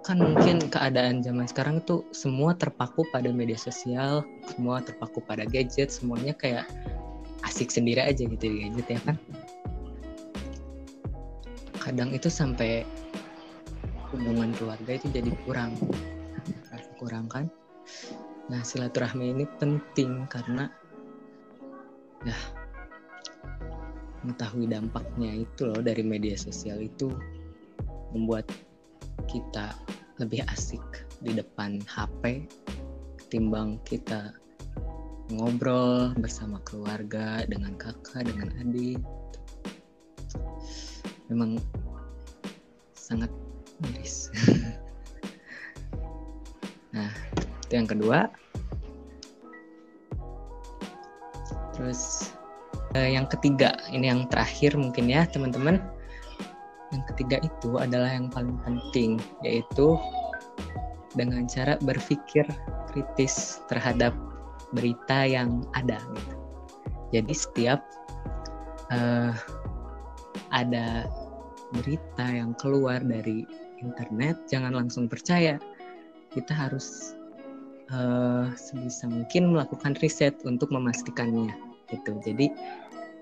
kan 0.07 0.23
mungkin 0.23 0.63
keadaan 0.71 1.19
zaman 1.19 1.51
sekarang 1.51 1.83
itu 1.83 2.07
semua 2.15 2.55
terpaku 2.55 3.03
pada 3.11 3.27
media 3.35 3.59
sosial 3.59 4.23
semua 4.47 4.79
terpaku 4.79 5.19
pada 5.19 5.43
gadget 5.43 5.91
semuanya 5.91 6.31
kayak 6.31 6.63
asik 7.43 7.75
sendiri 7.75 8.07
aja 8.07 8.23
gitu 8.23 8.39
di 8.39 8.71
gadget 8.71 8.87
ya 8.87 9.01
kan 9.03 9.17
kadang 11.87 12.11
itu 12.11 12.27
sampai 12.27 12.83
hubungan 14.11 14.51
keluarga 14.59 14.99
itu 14.99 15.07
jadi 15.15 15.31
kurang 15.47 15.79
kurang 16.97 17.29
kan? 17.31 17.47
Nah 18.51 18.65
silaturahmi 18.65 19.37
ini 19.37 19.45
penting 19.61 20.25
karena 20.27 20.67
ya 22.25 22.37
mengetahui 24.25 24.67
dampaknya 24.67 25.47
itu 25.47 25.71
loh 25.71 25.79
dari 25.85 26.03
media 26.03 26.35
sosial 26.35 26.83
itu 26.83 27.13
membuat 28.11 28.49
kita 29.31 29.77
lebih 30.19 30.43
asik 30.51 30.83
di 31.23 31.37
depan 31.37 31.79
HP 31.87 32.49
ketimbang 33.23 33.79
kita 33.87 34.35
ngobrol 35.31 36.15
bersama 36.19 36.59
keluarga 36.67 37.45
dengan 37.47 37.75
kakak 37.79 38.27
dengan 38.27 38.51
adik. 38.63 38.99
Memang 41.27 41.59
sangat 43.07 43.31
miris 43.79 44.35
nah 46.95 47.11
itu 47.63 47.73
yang 47.79 47.87
kedua 47.87 48.27
Terus 51.77 52.33
uh, 52.97 53.05
yang 53.05 53.29
ketiga, 53.29 53.77
ini 53.93 54.09
yang 54.09 54.25
terakhir 54.33 54.73
mungkin 54.75 55.13
ya 55.13 55.29
teman-teman. 55.29 55.85
Yang 56.91 57.05
ketiga 57.13 57.37
itu 57.45 57.77
adalah 57.77 58.09
yang 58.09 58.33
paling 58.33 58.57
penting, 58.65 59.21
yaitu 59.45 60.01
dengan 61.13 61.45
cara 61.45 61.77
berpikir 61.85 62.49
kritis 62.89 63.61
terhadap 63.69 64.17
berita 64.73 65.29
yang 65.29 65.69
ada. 65.77 66.01
Gitu. 66.01 66.35
Jadi 67.21 67.35
setiap 67.37 67.81
uh, 68.89 69.37
ada 70.51 71.05
berita 71.75 72.27
yang 72.27 72.55
keluar 72.59 73.03
dari 73.03 73.47
internet, 73.83 74.39
jangan 74.47 74.75
langsung 74.75 75.11
percaya. 75.11 75.59
Kita 76.31 76.53
harus 76.53 77.17
uh, 77.91 78.53
sebisa 78.55 79.09
mungkin 79.11 79.55
melakukan 79.55 79.99
riset 79.99 80.37
untuk 80.47 80.71
memastikannya 80.71 81.55
gitu. 81.91 82.19
Jadi 82.23 82.51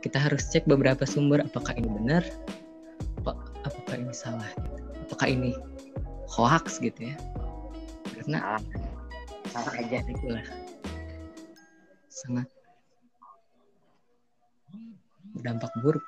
kita 0.04 0.20
harus 0.20 0.44
cek 0.52 0.68
beberapa 0.68 1.09
sumber 1.09 1.40
apakah 1.40 1.72
ini 1.76 1.88
benar 1.88 2.24
apa, 3.24 3.33
apakah 3.64 3.96
ini 3.96 4.12
salah 4.12 4.48
gitu. 4.52 4.80
apakah 5.09 5.28
ini 5.33 5.52
hoax 6.28 6.80
gitu 6.80 7.12
ya. 7.12 7.16
Karena 8.20 8.61
salah 9.52 9.74
aja. 9.78 9.98
Itulah. 10.04 10.44
Sangat 12.09 12.48
berdampak 15.35 15.72
buruk 15.83 16.04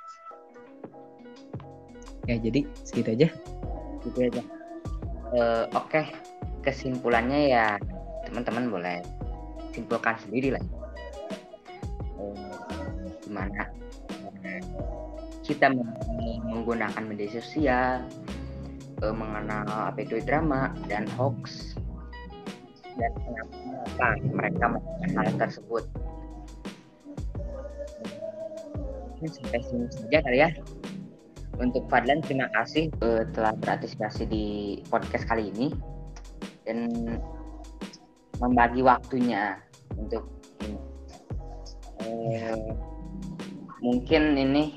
ya 2.26 2.36
jadi 2.38 2.60
segitu 2.86 3.08
aja. 3.14 3.28
Gitu 4.04 4.18
aja. 4.22 4.42
Uh, 5.34 5.64
oke. 5.74 5.90
Okay. 5.90 6.06
kesimpulannya 6.66 7.46
ya 7.46 7.78
teman-teman 8.26 8.66
boleh 8.66 8.98
simpulkan 9.70 10.18
sendiri 10.18 10.58
lah. 10.58 10.64
Gimana 13.22 13.70
kita 15.46 15.70
menggunakan 16.50 17.02
media 17.06 17.38
sosial 17.38 18.02
eh, 18.98 19.14
mengenal 19.14 19.94
apa 19.94 20.02
itu 20.02 20.18
drama 20.26 20.74
dan 20.90 21.06
hoax 21.14 21.78
dan 22.98 23.12
kenapa 23.14 24.06
mereka 24.34 24.64
melakukan 24.74 25.10
hal 25.14 25.28
tersebut. 25.38 25.84
Sampai 29.26 29.60
sini 29.64 29.86
saja 29.88 30.18
kali 30.22 30.38
ya 30.44 30.50
untuk 31.56 31.88
Fadlan 31.88 32.20
terima 32.20 32.48
kasih 32.52 32.92
uh, 33.00 33.24
telah 33.32 33.52
berpartisipasi 33.56 34.28
di 34.28 34.44
podcast 34.92 35.24
kali 35.28 35.52
ini 35.52 35.72
dan 36.68 36.92
membagi 38.36 38.84
waktunya 38.84 39.56
untuk 39.96 40.28
ini. 40.60 40.78
Uh, 42.06 42.72
mungkin 43.80 44.36
ini 44.36 44.76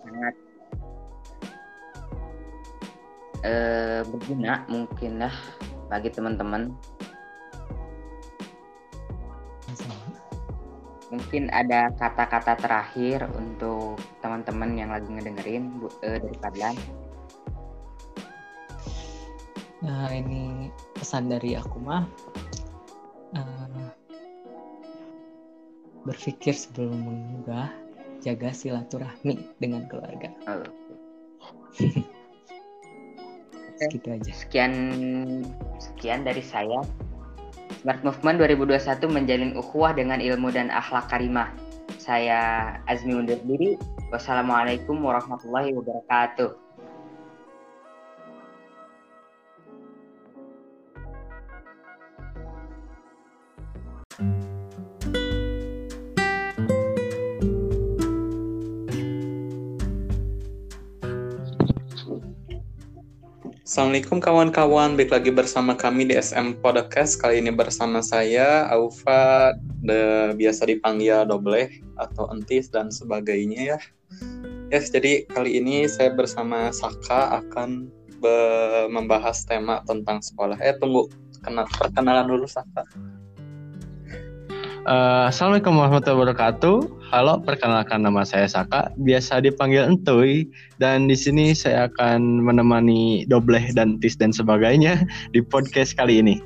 sangat 0.00 0.34
eh, 3.44 4.00
berguna 4.04 4.64
mungkin 4.68 5.22
lah 5.22 5.34
bagi 5.88 6.10
teman-teman 6.12 6.74
mungkin 11.10 11.50
ada 11.50 11.90
kata-kata 11.98 12.54
terakhir 12.58 13.26
untuk 13.34 13.98
teman-teman 14.22 14.78
yang 14.78 14.90
lagi 14.94 15.10
ngedengerin 15.10 15.74
bu, 15.78 15.90
eh, 16.06 16.22
dari 16.22 16.36
Padlan 16.38 16.76
nah 19.80 20.12
ini 20.12 20.70
pesan 20.94 21.32
dari 21.32 21.56
aku 21.56 21.76
mah 21.82 22.04
uh, 23.34 23.90
berpikir 26.04 26.56
sebelum 26.56 26.96
mengunggah, 26.96 27.68
jaga 28.24 28.52
silaturahmi 28.52 29.36
dengan 29.60 29.84
keluarga. 29.88 30.32
Oh. 30.48 30.64
Segitu 33.80 34.08
aja. 34.12 34.32
Sekian 34.36 34.72
sekian 35.80 36.20
dari 36.24 36.44
saya. 36.44 36.84
Smart 37.80 38.04
Movement 38.04 38.36
2021 38.36 39.08
menjalin 39.08 39.50
ukhuwah 39.56 39.96
dengan 39.96 40.20
ilmu 40.20 40.52
dan 40.52 40.68
akhlak 40.68 41.08
karimah. 41.08 41.48
Saya 41.96 42.76
Azmi 42.84 43.16
undur 43.16 43.40
diri. 43.48 43.80
Wassalamualaikum 44.12 45.00
warahmatullahi 45.00 45.72
wabarakatuh. 45.72 46.69
Assalamualaikum 63.70 64.18
kawan-kawan, 64.18 64.98
balik 64.98 65.14
lagi 65.14 65.30
bersama 65.30 65.78
kami 65.78 66.10
di 66.10 66.18
SM 66.18 66.58
Podcast. 66.58 67.22
Kali 67.22 67.38
ini 67.38 67.54
bersama 67.54 68.02
saya, 68.02 68.66
Aufa, 68.66 69.54
de, 69.86 70.34
biasa 70.34 70.66
dipanggil 70.66 71.22
Doble 71.22 71.70
atau 71.94 72.26
Entis 72.34 72.66
dan 72.66 72.90
sebagainya 72.90 73.78
ya. 73.78 73.78
Yes, 74.74 74.90
jadi 74.90 75.22
kali 75.30 75.62
ini 75.62 75.86
saya 75.86 76.10
bersama 76.10 76.74
Saka 76.74 77.38
akan 77.38 77.86
membahas 78.90 79.46
tema 79.46 79.86
tentang 79.86 80.18
sekolah. 80.18 80.58
Eh 80.58 80.74
tunggu, 80.82 81.06
kenal 81.38 81.70
perkenalan 81.70 82.26
dulu 82.26 82.50
Saka. 82.50 82.82
Uh, 84.82 85.30
Assalamualaikum 85.30 85.78
warahmatullahi 85.78 86.18
wabarakatuh. 86.18 86.76
Halo, 87.10 87.42
perkenalkan 87.42 88.06
nama 88.06 88.22
saya 88.22 88.46
Saka, 88.46 88.94
biasa 88.94 89.42
dipanggil 89.42 89.82
Entuy, 89.82 90.46
dan 90.78 91.10
di 91.10 91.18
sini 91.18 91.50
saya 91.58 91.90
akan 91.90 92.38
menemani 92.38 93.26
Dobleh 93.26 93.74
dan 93.74 93.98
Tis 93.98 94.14
dan 94.14 94.30
sebagainya 94.30 95.02
di 95.34 95.42
podcast 95.42 95.98
kali 95.98 96.22
ini. 96.22 96.38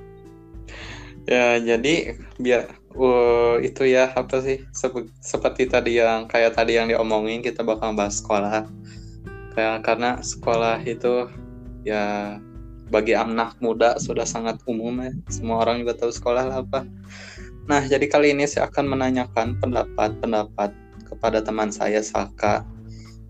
Ya, 1.28 1.60
jadi 1.60 2.16
biar 2.40 2.72
uh, 2.96 3.60
itu 3.60 3.92
ya 3.92 4.08
apa 4.16 4.40
sih 4.40 4.64
Sep 4.72 4.96
seperti 5.20 5.68
tadi 5.68 6.00
yang 6.00 6.32
kayak 6.32 6.56
tadi 6.56 6.80
yang 6.80 6.88
diomongin 6.88 7.44
kita 7.44 7.60
bakal 7.60 7.92
bahas 7.92 8.24
sekolah. 8.24 8.64
Kayak 9.52 9.84
karena 9.84 10.24
sekolah 10.24 10.80
itu 10.88 11.28
ya 11.84 12.40
bagi 12.88 13.12
anak 13.12 13.60
muda 13.60 14.00
sudah 14.00 14.24
sangat 14.24 14.64
umum 14.64 14.96
ya. 15.04 15.12
Semua 15.28 15.60
orang 15.60 15.84
juga 15.84 15.92
tahu 15.92 16.08
sekolah 16.08 16.48
lah 16.48 16.64
apa 16.64 16.88
Nah, 17.64 17.80
jadi 17.80 18.04
kali 18.04 18.36
ini 18.36 18.44
saya 18.44 18.68
akan 18.68 18.92
menanyakan 18.92 19.56
pendapat-pendapat 19.56 20.70
kepada 21.08 21.40
teman 21.40 21.72
saya 21.72 22.04
Saka. 22.04 22.60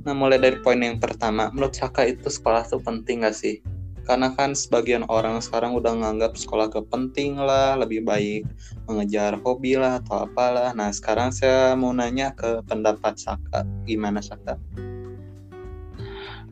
Nah, 0.03 0.13
mulai 0.13 0.43
dari 0.43 0.59
poin 0.59 0.83
yang 0.83 0.99
pertama, 0.99 1.55
menurut 1.55 1.79
Saka 1.79 2.03
itu 2.03 2.27
sekolah 2.27 2.67
itu 2.67 2.83
penting 2.83 3.23
gak 3.23 3.39
sih? 3.39 3.63
Karena 4.05 4.35
kan 4.37 4.53
sebagian 4.53 5.07
orang 5.09 5.41
sekarang 5.41 5.73
udah 5.79 5.97
nganggap 5.97 6.37
sekolah 6.37 6.69
kepenting 6.69 7.41
lah, 7.41 7.79
lebih 7.79 8.05
baik 8.05 8.45
mengejar 8.85 9.41
hobi 9.41 9.81
lah 9.81 10.03
atau 10.03 10.29
apalah. 10.29 10.77
Nah, 10.77 10.93
sekarang 10.93 11.33
saya 11.33 11.73
mau 11.79 11.95
nanya 11.95 12.35
ke 12.37 12.61
pendapat 12.69 13.17
Saka. 13.17 13.65
Gimana 13.89 14.21
Saka? 14.21 14.61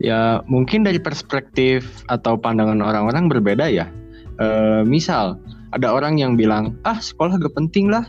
Ya, 0.01 0.41
mungkin 0.49 0.81
dari 0.81 0.97
perspektif 0.97 2.01
atau 2.09 2.39
pandangan 2.39 2.81
orang-orang 2.81 3.29
berbeda 3.29 3.69
ya. 3.69 3.85
E, 4.41 4.47
misal, 4.81 5.37
ada 5.73 5.89
orang 5.89 6.21
yang 6.21 6.37
bilang 6.37 6.77
ah 6.85 7.01
sekolah 7.01 7.41
gak 7.41 7.57
penting 7.57 7.89
lah. 7.89 8.05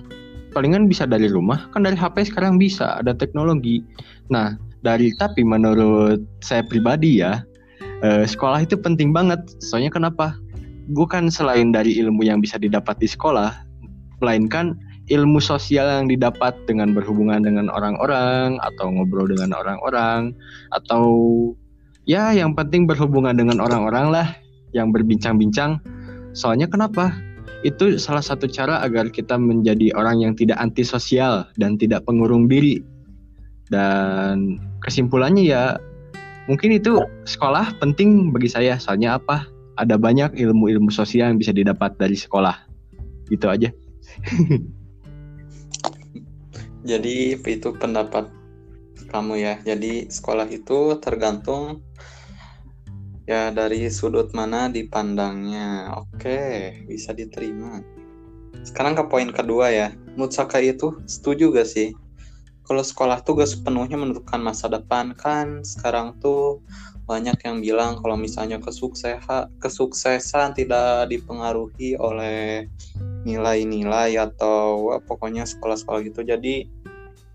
Palingan 0.54 0.86
bisa 0.86 1.02
dari 1.08 1.26
rumah 1.26 1.66
kan 1.74 1.82
dari 1.82 1.98
HP 1.98 2.30
sekarang 2.30 2.60
bisa 2.60 3.00
ada 3.02 3.10
teknologi. 3.16 3.82
Nah 4.30 4.54
dari 4.84 5.10
tapi 5.16 5.42
menurut 5.42 6.22
saya 6.44 6.62
pribadi 6.62 7.24
ya 7.24 7.42
eh, 8.04 8.22
sekolah 8.28 8.62
itu 8.62 8.78
penting 8.78 9.10
banget. 9.10 9.40
Soalnya 9.58 9.90
kenapa? 9.90 10.36
Bukan 10.92 11.32
selain 11.32 11.72
dari 11.72 11.96
ilmu 11.96 12.22
yang 12.28 12.44
bisa 12.44 12.60
didapat 12.60 13.00
di 13.00 13.08
sekolah 13.08 13.50
melainkan 14.20 14.76
ilmu 15.12 15.40
sosial 15.40 15.84
yang 15.84 16.06
didapat 16.08 16.56
dengan 16.64 16.96
berhubungan 16.96 17.44
dengan 17.44 17.68
orang-orang 17.68 18.56
atau 18.64 18.88
ngobrol 18.88 19.28
dengan 19.28 19.52
orang-orang 19.52 20.32
atau 20.72 21.04
ya 22.08 22.32
yang 22.32 22.56
penting 22.56 22.88
berhubungan 22.88 23.36
dengan 23.36 23.60
orang-orang 23.60 24.12
lah 24.12 24.28
yang 24.72 24.92
berbincang-bincang. 24.92 25.80
Soalnya 26.32 26.66
kenapa 26.66 27.12
itu 27.64 27.96
salah 27.96 28.20
satu 28.20 28.44
cara 28.44 28.84
agar 28.84 29.08
kita 29.08 29.40
menjadi 29.40 29.88
orang 29.96 30.20
yang 30.20 30.32
tidak 30.36 30.60
antisosial 30.60 31.48
dan 31.56 31.80
tidak 31.80 32.04
pengurung 32.04 32.44
diri. 32.44 32.84
Dan 33.72 34.60
kesimpulannya 34.84 35.48
ya 35.48 35.80
mungkin 36.44 36.76
itu 36.76 37.00
sekolah 37.24 37.80
penting 37.80 38.36
bagi 38.36 38.52
saya. 38.52 38.76
Soalnya 38.76 39.16
apa? 39.16 39.48
Ada 39.80 39.96
banyak 39.96 40.36
ilmu-ilmu 40.36 40.92
sosial 40.92 41.32
yang 41.32 41.40
bisa 41.40 41.56
didapat 41.56 41.96
dari 41.96 42.14
sekolah. 42.14 42.54
Gitu 43.32 43.48
aja. 43.48 43.72
Jadi 46.84 47.40
itu 47.40 47.68
pendapat 47.80 48.28
kamu 49.08 49.40
ya. 49.40 49.56
Jadi 49.64 50.12
sekolah 50.12 50.44
itu 50.52 51.00
tergantung 51.00 51.80
Ya, 53.24 53.48
dari 53.48 53.88
sudut 53.88 54.36
mana 54.36 54.68
dipandangnya. 54.68 55.96
Oke, 55.96 56.76
bisa 56.84 57.16
diterima. 57.16 57.80
Sekarang 58.60 58.92
ke 58.92 59.04
poin 59.08 59.32
kedua 59.32 59.72
ya. 59.72 59.88
Mutsaka 60.16 60.60
itu 60.60 61.00
setuju 61.08 61.48
gak 61.56 61.68
sih? 61.68 61.96
Kalau 62.64 62.84
sekolah 62.84 63.24
tuh 63.24 63.40
gak 63.40 63.48
sepenuhnya 63.48 63.96
menentukan 63.96 64.40
masa 64.40 64.68
depan 64.68 65.16
kan 65.16 65.64
sekarang 65.64 66.16
tuh 66.20 66.64
banyak 67.04 67.36
yang 67.44 67.60
bilang 67.60 68.00
kalau 68.00 68.16
misalnya 68.16 68.56
kesuksesan 68.56 69.52
kesuksesan 69.60 70.56
tidak 70.56 71.12
dipengaruhi 71.12 72.00
oleh 72.00 72.68
nilai-nilai 73.28 74.16
atau 74.16 74.96
pokoknya 75.04 75.44
sekolah-sekolah 75.44 76.00
gitu. 76.08 76.24
Jadi 76.24 76.68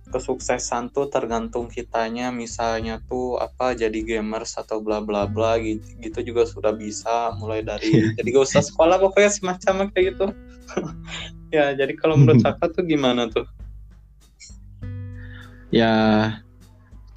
kesuksesan 0.10 0.90
tuh 0.90 1.08
tergantung 1.08 1.70
kitanya 1.70 2.34
misalnya 2.34 3.00
tuh 3.06 3.38
apa 3.38 3.78
jadi 3.78 4.02
gamers 4.02 4.58
atau 4.58 4.82
bla 4.82 5.00
bla 5.00 5.30
bla 5.30 5.62
gitu, 5.62 5.86
gitu 6.02 6.34
juga 6.34 6.50
sudah 6.50 6.74
bisa 6.74 7.34
mulai 7.38 7.62
dari 7.62 7.94
jadi 8.18 8.28
gak 8.28 8.46
usah 8.50 8.66
sekolah 8.66 8.98
pokoknya 8.98 9.32
semacam 9.32 9.90
kayak 9.94 10.06
gitu. 10.16 10.26
Ya 11.50 11.74
jadi 11.74 11.98
kalau 11.98 12.14
menurut 12.14 12.42
Saka 12.46 12.70
tuh 12.70 12.86
gimana 12.86 13.26
tuh? 13.26 13.42
Ya 15.74 15.94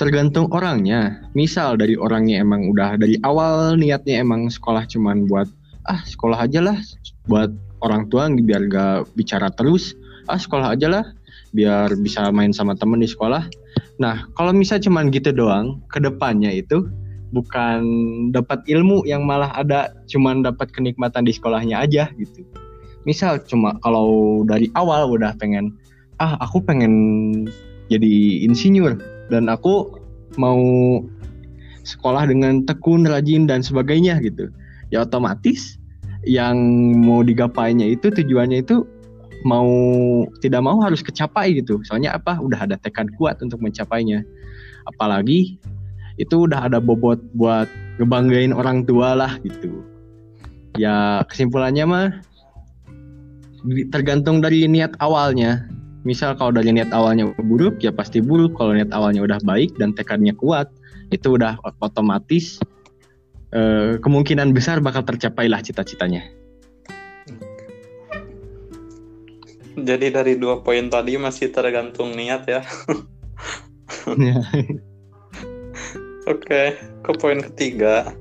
tergantung 0.01 0.49
orangnya. 0.49 1.29
Misal 1.37 1.77
dari 1.77 2.01
orangnya 2.01 2.41
emang 2.41 2.73
udah 2.73 2.97
dari 2.97 3.21
awal 3.29 3.77
niatnya 3.77 4.25
emang 4.25 4.49
sekolah 4.49 4.89
cuman 4.89 5.29
buat 5.29 5.53
ah 5.85 6.01
sekolah 6.09 6.49
aja 6.49 6.65
lah 6.65 6.81
buat 7.29 7.53
orang 7.85 8.09
tua 8.09 8.33
biar 8.33 8.73
gak 8.73 9.13
bicara 9.21 9.53
terus. 9.53 9.93
Ah 10.33 10.41
sekolah 10.41 10.73
aja 10.73 10.89
lah 10.89 11.05
biar 11.53 11.93
bisa 12.01 12.33
main 12.33 12.51
sama 12.53 12.73
temen 12.77 13.01
di 13.01 13.09
sekolah. 13.09 13.45
Nah, 14.01 14.27
kalau 14.37 14.57
misalnya 14.57 14.89
cuman 14.89 15.13
gitu 15.13 15.31
doang, 15.33 15.81
ke 15.93 16.01
depannya 16.01 16.49
itu 16.49 16.89
bukan 17.33 17.81
dapat 18.33 18.61
ilmu 18.69 19.05
yang 19.09 19.25
malah 19.25 19.53
ada 19.57 19.93
cuman 20.09 20.45
dapat 20.45 20.69
kenikmatan 20.73 21.25
di 21.25 21.33
sekolahnya 21.33 21.81
aja 21.81 22.13
gitu. 22.21 22.45
Misal 23.09 23.41
cuma 23.49 23.81
kalau 23.81 24.43
dari 24.45 24.69
awal 24.77 25.09
udah 25.11 25.35
pengen 25.41 25.75
ah 26.21 26.39
aku 26.39 26.63
pengen 26.63 26.93
jadi 27.89 28.47
insinyur 28.47 29.01
dan 29.33 29.49
aku 29.49 29.97
mau 30.37 30.61
sekolah 31.83 32.31
dengan 32.31 32.63
tekun, 32.63 33.09
rajin 33.09 33.49
dan 33.49 33.65
sebagainya 33.65 34.23
gitu. 34.23 34.49
Ya 34.93 35.03
otomatis 35.03 35.81
yang 36.23 36.57
mau 37.03 37.27
digapainya 37.27 37.91
itu 37.91 38.13
tujuannya 38.13 38.63
itu 38.63 38.87
mau 39.43 39.69
tidak 40.41 40.63
mau 40.63 40.79
harus 40.83 41.03
kecapai 41.03 41.59
gitu. 41.59 41.83
Soalnya 41.87 42.17
apa? 42.17 42.39
Udah 42.39 42.65
ada 42.67 42.77
tekad 42.79 43.11
kuat 43.19 43.39
untuk 43.43 43.63
mencapainya. 43.63 44.23
Apalagi 44.87 45.59
itu 46.21 46.47
udah 46.47 46.69
ada 46.69 46.79
bobot 46.83 47.19
buat 47.35 47.67
ngebanggain 47.99 48.53
orang 48.55 48.85
tua 48.87 49.15
lah 49.17 49.39
gitu. 49.47 49.83
Ya 50.79 51.21
kesimpulannya 51.29 51.85
mah 51.85 52.09
tergantung 53.93 54.41
dari 54.41 54.67
niat 54.67 54.97
awalnya. 54.99 55.69
Misal 56.03 56.35
kalau 56.35 56.51
dari 56.51 56.75
niat 56.75 56.91
awalnya 56.91 57.31
buruk 57.39 57.79
ya 57.79 57.95
pasti 57.95 58.19
buruk. 58.19 58.59
Kalau 58.59 58.75
niat 58.75 58.91
awalnya 58.91 59.23
udah 59.23 59.39
baik 59.47 59.79
dan 59.79 59.95
tekadnya 59.95 60.35
kuat 60.35 60.67
itu 61.13 61.37
udah 61.37 61.61
otomatis 61.85 62.59
eh, 63.53 64.01
kemungkinan 64.01 64.51
besar 64.57 64.81
bakal 64.83 65.05
tercapai 65.07 65.47
lah 65.47 65.63
cita-citanya. 65.63 66.42
Jadi 69.83 70.15
dari 70.15 70.35
dua 70.39 70.63
poin 70.63 70.87
tadi 70.87 71.19
masih 71.19 71.51
tergantung 71.51 72.15
niat 72.15 72.47
ya. 72.47 72.63
ya. 74.15 74.39
Oke, 76.31 76.79
ke 76.79 77.13
poin 77.19 77.43
ketiga. 77.43 78.15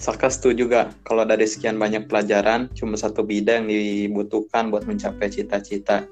Saka 0.00 0.32
setuju 0.32 0.66
gak 0.66 1.06
kalau 1.06 1.28
dari 1.28 1.44
sekian 1.44 1.76
banyak 1.76 2.08
pelajaran 2.08 2.72
cuma 2.72 2.96
satu 2.96 3.20
bidang 3.22 3.68
yang 3.68 4.10
dibutuhkan 4.10 4.72
buat 4.72 4.88
mencapai 4.88 5.30
cita-cita? 5.30 6.08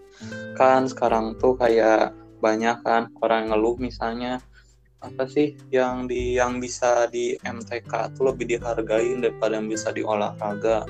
Kan 0.54 0.86
sekarang 0.86 1.40
tuh 1.40 1.56
kayak 1.56 2.14
banyak 2.38 2.78
kan 2.86 3.10
orang 3.24 3.50
ngeluh 3.50 3.74
misalnya 3.80 4.38
apa 4.98 5.30
sih 5.30 5.54
yang 5.70 6.10
di 6.10 6.34
yang 6.34 6.58
bisa 6.58 7.06
di 7.06 7.38
MTK 7.38 8.18
tuh 8.18 8.34
lebih 8.34 8.50
dihargai 8.50 9.14
daripada 9.22 9.54
yang 9.58 9.70
bisa 9.70 9.94
di 9.94 10.02
olahraga? 10.02 10.82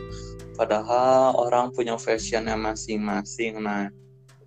Padahal 0.56 1.36
orang 1.36 1.70
punya 1.70 1.94
fashionnya 2.00 2.56
masing-masing. 2.56 3.60
Nah 3.60 3.92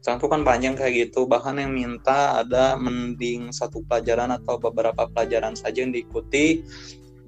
contoh 0.01 0.27
kan 0.27 0.41
banyak 0.41 0.75
kayak 0.75 0.93
gitu. 1.09 1.29
Bahkan 1.29 1.61
yang 1.61 1.71
minta 1.77 2.41
ada 2.41 2.73
mending 2.73 3.53
satu 3.53 3.85
pelajaran 3.85 4.33
atau 4.33 4.57
beberapa 4.57 5.05
pelajaran 5.05 5.53
saja 5.53 5.85
yang 5.85 5.93
diikuti 5.93 6.65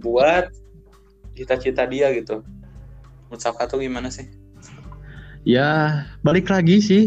buat 0.01 0.49
cita-cita 1.37 1.85
dia 1.85 2.09
gitu. 2.17 2.41
Menurut 3.29 3.69
tuh 3.69 3.79
gimana 3.81 4.09
sih 4.09 4.42
ya 5.43 6.03
balik 6.23 6.47
lagi 6.49 6.79
sih 6.79 7.03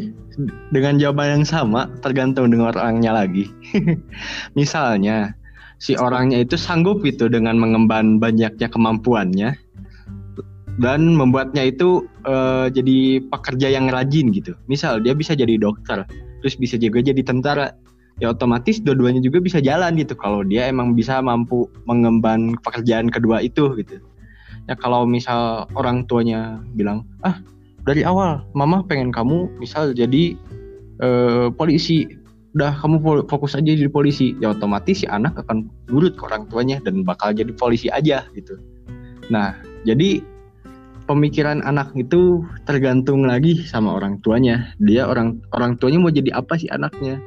dengan 0.69 1.01
jawaban 1.01 1.41
yang 1.41 1.47
sama 1.49 1.89
tergantung 2.05 2.53
dengan 2.53 2.77
orangnya 2.77 3.13
lagi 3.17 3.49
misalnya 4.59 5.33
si 5.81 5.97
orangnya 5.97 6.45
itu 6.45 6.57
sanggup 6.57 7.05
gitu 7.05 7.29
dengan 7.29 7.57
mengemban 7.57 8.21
banyaknya 8.21 8.69
kemampuannya 8.69 9.57
dan 10.77 11.17
membuatnya 11.17 11.73
itu 11.73 12.05
uh, 12.29 12.69
jadi 12.69 13.25
pekerja 13.33 13.73
yang 13.73 13.89
rajin 13.89 14.29
gitu. 14.33 14.53
Misal 14.69 15.01
dia 15.01 15.17
bisa 15.17 15.33
jadi 15.33 15.57
dokter, 15.57 16.05
terus 16.45 16.55
bisa 16.57 16.77
juga 16.77 17.01
jadi 17.01 17.21
tentara. 17.25 17.73
Ya 18.17 18.33
otomatis 18.33 18.81
dua-duanya 18.81 19.21
juga 19.21 19.45
bisa 19.45 19.61
jalan 19.61 19.93
gitu 20.01 20.17
kalau 20.17 20.41
dia 20.41 20.73
emang 20.73 20.97
bisa 20.97 21.21
mampu 21.21 21.69
mengemban 21.85 22.57
pekerjaan 22.65 23.13
kedua 23.13 23.45
itu 23.45 23.77
gitu. 23.77 24.01
Ya 24.69 24.73
kalau 24.73 25.05
misal 25.05 25.69
orang 25.77 26.09
tuanya 26.09 26.65
bilang, 26.73 27.05
"Ah, 27.21 27.37
dari 27.87 28.03
awal 28.03 28.43
mama 28.53 28.83
pengen 28.83 29.15
kamu 29.15 29.47
misal 29.63 29.95
jadi 29.95 30.35
uh, 31.01 31.49
polisi. 31.55 32.11
Udah 32.57 32.73
kamu 32.83 33.29
fokus 33.31 33.55
aja 33.55 33.69
jadi 33.69 33.87
polisi. 33.87 34.35
Ya 34.43 34.51
otomatis 34.51 35.05
si 35.05 35.07
anak 35.07 35.39
akan 35.39 35.71
nurut 35.87 36.19
ke 36.19 36.27
orang 36.27 36.51
tuanya 36.51 36.83
dan 36.83 37.07
bakal 37.07 37.31
jadi 37.31 37.55
polisi 37.55 37.87
aja 37.93 38.27
gitu. 38.35 38.59
Nah 39.31 39.55
jadi 39.87 40.25
pemikiran 41.07 41.63
anak 41.63 41.95
itu 41.95 42.43
tergantung 42.67 43.23
lagi 43.29 43.63
sama 43.63 43.95
orang 43.95 44.19
tuanya. 44.27 44.75
Dia 44.83 45.07
orang 45.07 45.39
orang 45.55 45.79
tuanya 45.79 46.03
mau 46.03 46.11
jadi 46.11 46.35
apa 46.35 46.59
sih 46.59 46.67
anaknya? 46.75 47.23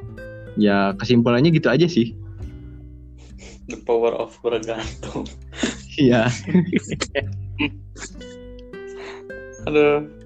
Ya 0.60 0.92
kesimpulannya 1.00 1.54
gitu 1.54 1.72
aja 1.72 1.88
sih. 1.88 2.12
The 3.70 3.78
power 3.86 4.12
of 4.18 4.34
bergantung. 4.42 5.30
Iya. 5.94 6.26
Aduh 9.70 10.19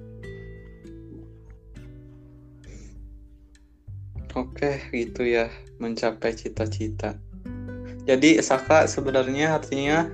Oke, 4.34 4.82
gitu 4.90 5.22
ya, 5.22 5.46
mencapai 5.78 6.34
cita-cita. 6.34 7.14
Jadi 8.02 8.42
Saka 8.42 8.90
sebenarnya 8.90 9.56
artinya 9.62 10.10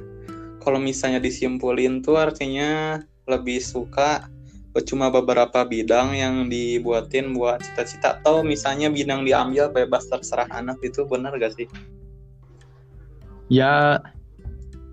kalau 0.61 0.77
misalnya 0.77 1.25
disimpulin 1.25 2.05
tuh 2.05 2.21
artinya 2.21 3.01
lebih 3.25 3.65
suka 3.65 4.29
cuma 4.87 5.11
beberapa 5.11 5.67
bidang 5.67 6.15
yang 6.15 6.47
dibuatin 6.47 7.35
buat 7.35 7.59
cita-cita 7.59 8.23
atau 8.23 8.47
misalnya 8.47 8.87
bidang 8.87 9.27
diambil 9.27 9.67
bebas 9.73 10.07
terserah 10.07 10.47
anak 10.55 10.79
itu 10.87 11.03
benar 11.09 11.35
gak 11.41 11.59
sih? 11.59 11.67
Ya 13.51 13.99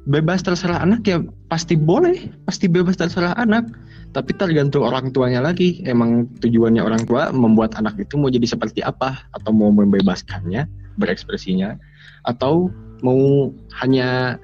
bebas 0.10 0.42
terserah 0.42 0.82
anak 0.82 1.06
ya 1.06 1.22
pasti 1.52 1.78
boleh, 1.78 2.32
pasti 2.50 2.66
bebas 2.66 2.98
terserah 2.98 3.38
anak 3.38 3.70
tapi 4.15 4.32
tergantung 4.36 4.88
orang 4.88 5.12
tuanya 5.12 5.43
lagi. 5.43 5.84
Emang 5.84 6.30
tujuannya 6.39 6.80
orang 6.80 7.04
tua 7.04 7.30
membuat 7.34 7.76
anak 7.76 8.00
itu 8.00 8.15
mau 8.15 8.32
jadi 8.32 8.48
seperti 8.48 8.80
apa? 8.84 9.20
Atau 9.36 9.52
mau 9.52 9.70
membebaskannya 9.74 10.67
berekspresinya? 10.98 11.76
Atau 12.24 12.72
mau 13.04 13.52
hanya 13.84 14.39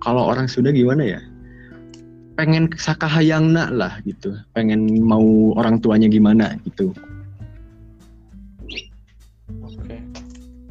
kalau 0.00 0.30
orang 0.30 0.46
sudah 0.46 0.70
gimana 0.70 1.18
ya? 1.18 1.20
Pengen 2.38 2.70
sakahayang 2.78 3.50
nak 3.50 3.74
lah 3.74 3.92
gitu. 4.06 4.38
Pengen 4.54 4.86
mau 5.02 5.52
orang 5.58 5.82
tuanya 5.82 6.06
gimana 6.06 6.54
gitu. 6.62 6.94
Oke. 9.66 9.98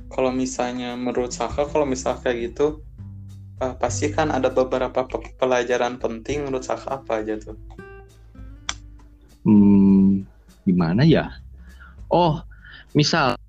Kalau 0.07 0.31
misalnya 0.31 0.95
menurut 0.95 1.35
Saka 1.35 1.67
kalau 1.67 1.83
misalnya 1.83 2.23
kayak 2.23 2.37
gitu 2.55 2.79
uh, 3.59 3.75
pasti 3.75 4.09
kan 4.09 4.31
ada 4.31 4.47
beberapa 4.49 5.05
pelajaran 5.37 5.99
penting 5.99 6.47
menurut 6.47 6.63
Saka 6.63 7.03
apa 7.03 7.21
aja 7.21 7.35
tuh 7.37 7.59
hmm, 9.47 10.27
gimana 10.67 11.07
ya? 11.07 11.31
Oh, 12.11 12.43
misal 12.91 13.39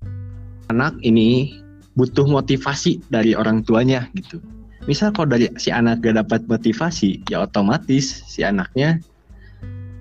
anak 0.71 0.95
ini 1.03 1.59
butuh 1.99 2.23
motivasi 2.23 3.03
dari 3.11 3.35
orang 3.35 3.67
tuanya 3.67 4.07
gitu. 4.15 4.39
Misal 4.87 5.11
kalau 5.11 5.35
dari 5.35 5.51
si 5.59 5.69
anak 5.69 5.99
gak 6.01 6.15
dapat 6.15 6.47
motivasi, 6.47 7.27
ya 7.27 7.43
otomatis 7.43 8.23
si 8.25 8.41
anaknya 8.47 9.03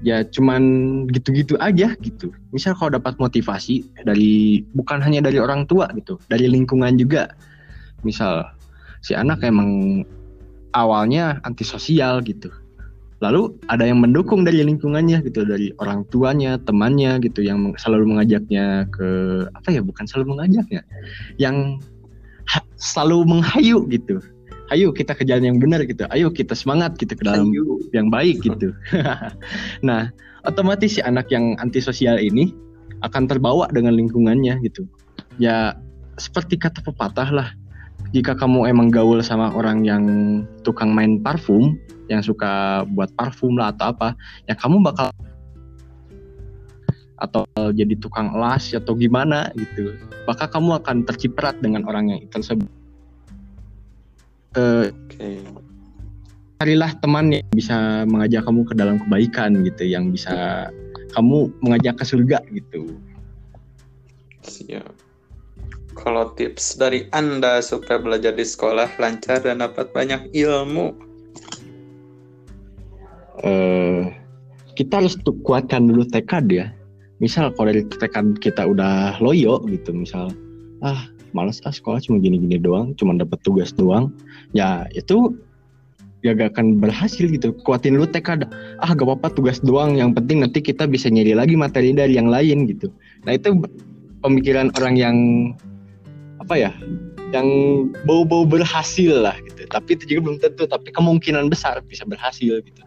ya 0.06 0.22
cuman 0.22 0.62
gitu-gitu 1.10 1.58
aja 1.58 1.98
gitu. 1.98 2.30
Misal 2.54 2.78
kalau 2.78 2.94
dapat 2.94 3.18
motivasi 3.18 3.82
dari 4.06 4.62
bukan 4.78 5.02
hanya 5.02 5.26
dari 5.26 5.42
orang 5.42 5.66
tua 5.66 5.90
gitu, 5.98 6.22
dari 6.30 6.46
lingkungan 6.46 6.94
juga. 6.94 7.34
Misal 8.06 8.46
si 9.02 9.18
anak 9.18 9.42
emang 9.42 10.02
awalnya 10.70 11.42
antisosial 11.42 12.22
gitu 12.22 12.54
lalu 13.18 13.50
ada 13.66 13.82
yang 13.82 13.98
mendukung 13.98 14.46
dari 14.46 14.62
lingkungannya 14.62 15.18
gitu 15.26 15.42
dari 15.42 15.74
orang 15.82 16.06
tuanya 16.14 16.54
temannya 16.62 17.18
gitu 17.26 17.42
yang 17.42 17.74
selalu 17.74 18.14
mengajaknya 18.14 18.86
ke 18.94 19.08
apa 19.58 19.68
ya 19.74 19.82
bukan 19.82 20.06
selalu 20.06 20.38
mengajaknya 20.38 20.86
yang 21.42 21.82
selalu 22.78 23.26
menghayu 23.26 23.84
gitu. 23.90 24.22
Ayo 24.68 24.92
kita 24.92 25.16
ke 25.16 25.24
jalan 25.24 25.56
yang 25.56 25.58
benar 25.58 25.80
gitu. 25.88 26.04
Ayo 26.12 26.28
kita 26.28 26.52
semangat 26.52 26.94
gitu 27.00 27.16
ke 27.16 27.24
dalam 27.24 27.50
ayo. 27.50 27.80
yang 27.90 28.12
baik 28.12 28.44
gitu. 28.44 28.72
Nah 29.88 30.12
otomatis 30.46 30.96
si 30.96 31.00
anak 31.02 31.28
yang 31.32 31.58
antisosial 31.58 32.20
ini 32.20 32.54
akan 33.02 33.26
terbawa 33.26 33.66
dengan 33.74 33.98
lingkungannya 33.98 34.62
gitu. 34.62 34.86
Ya 35.42 35.74
seperti 36.20 36.58
kata 36.60 36.84
pepatah 36.84 37.30
lah 37.34 37.48
jika 38.12 38.32
kamu 38.32 38.64
emang 38.68 38.88
gaul 38.88 39.20
sama 39.20 39.52
orang 39.52 39.84
yang 39.84 40.04
tukang 40.64 40.96
main 40.96 41.20
parfum 41.20 41.76
yang 42.08 42.24
suka 42.24 42.84
buat 42.96 43.12
parfum 43.20 43.60
lah 43.60 43.68
atau 43.76 43.92
apa 43.92 44.16
ya 44.48 44.56
kamu 44.56 44.80
bakal 44.80 45.12
atau 47.18 47.42
jadi 47.74 47.98
tukang 47.98 48.30
las 48.38 48.70
atau 48.70 48.94
gimana 48.94 49.50
gitu. 49.58 49.98
Maka 50.24 50.46
kamu 50.46 50.78
akan 50.78 51.02
terciprat 51.02 51.58
dengan 51.58 51.82
orang 51.82 52.14
yang 52.14 52.22
tersebut. 52.30 52.70
Uh, 54.54 54.88
okay. 55.10 55.42
carilah 56.58 56.90
teman 56.98 57.30
yang 57.30 57.46
bisa 57.52 58.06
mengajak 58.08 58.42
kamu 58.46 58.64
ke 58.64 58.74
dalam 58.74 58.96
kebaikan 59.02 59.60
gitu 59.66 59.84
yang 59.84 60.14
bisa 60.14 60.66
kamu 61.12 61.52
mengajak 61.58 61.98
ke 61.98 62.04
surga 62.06 62.38
gitu. 62.54 62.96
Siap 64.46 65.07
kalau 66.00 66.30
tips 66.38 66.78
dari 66.78 67.10
anda 67.10 67.58
supaya 67.58 67.98
belajar 67.98 68.32
di 68.32 68.46
sekolah 68.46 68.98
lancar 69.02 69.42
dan 69.42 69.60
dapat 69.60 69.90
banyak 69.90 70.30
ilmu 70.32 70.94
uh, 73.42 74.06
kita 74.78 75.02
harus 75.02 75.18
kuatkan 75.42 75.90
dulu 75.90 76.06
tekad 76.06 76.46
ya. 76.46 76.70
Misal 77.18 77.50
kalau 77.58 77.74
dari 77.74 77.82
tekad 77.82 78.38
kita 78.38 78.62
udah 78.62 79.18
loyo 79.18 79.58
gitu, 79.66 79.90
misal 79.90 80.30
ah 80.86 81.10
malas 81.34 81.58
ah 81.66 81.74
sekolah 81.74 81.98
cuma 81.98 82.22
gini-gini 82.22 82.62
doang, 82.62 82.94
cuma 82.94 83.18
dapat 83.18 83.42
tugas 83.42 83.74
doang, 83.74 84.14
ya 84.54 84.86
itu 84.94 85.34
ya 86.22 86.38
gak 86.38 86.54
akan 86.54 86.78
berhasil 86.78 87.26
gitu. 87.26 87.50
Kuatin 87.66 87.98
dulu 87.98 88.06
tekad, 88.06 88.46
ah 88.78 88.90
gak 88.94 89.02
apa-apa 89.02 89.34
tugas 89.34 89.58
doang, 89.58 89.98
yang 89.98 90.14
penting 90.14 90.46
nanti 90.46 90.62
kita 90.62 90.86
bisa 90.86 91.10
nyari 91.10 91.34
lagi 91.34 91.58
materi 91.58 91.90
dari 91.90 92.14
yang 92.14 92.30
lain 92.30 92.70
gitu. 92.70 92.86
Nah 93.26 93.34
itu 93.34 93.58
pemikiran 94.22 94.70
orang 94.78 94.94
yang 94.94 95.16
apa 96.48 96.56
ya, 96.56 96.72
yang 97.36 97.44
bau-bau 98.08 98.48
berhasil 98.48 99.12
lah 99.12 99.36
gitu. 99.44 99.68
Tapi 99.68 100.00
itu 100.00 100.16
juga 100.16 100.32
belum 100.32 100.36
tentu, 100.40 100.64
tapi 100.64 100.88
kemungkinan 100.88 101.52
besar 101.52 101.84
bisa 101.84 102.08
berhasil 102.08 102.64
gitu. 102.64 102.82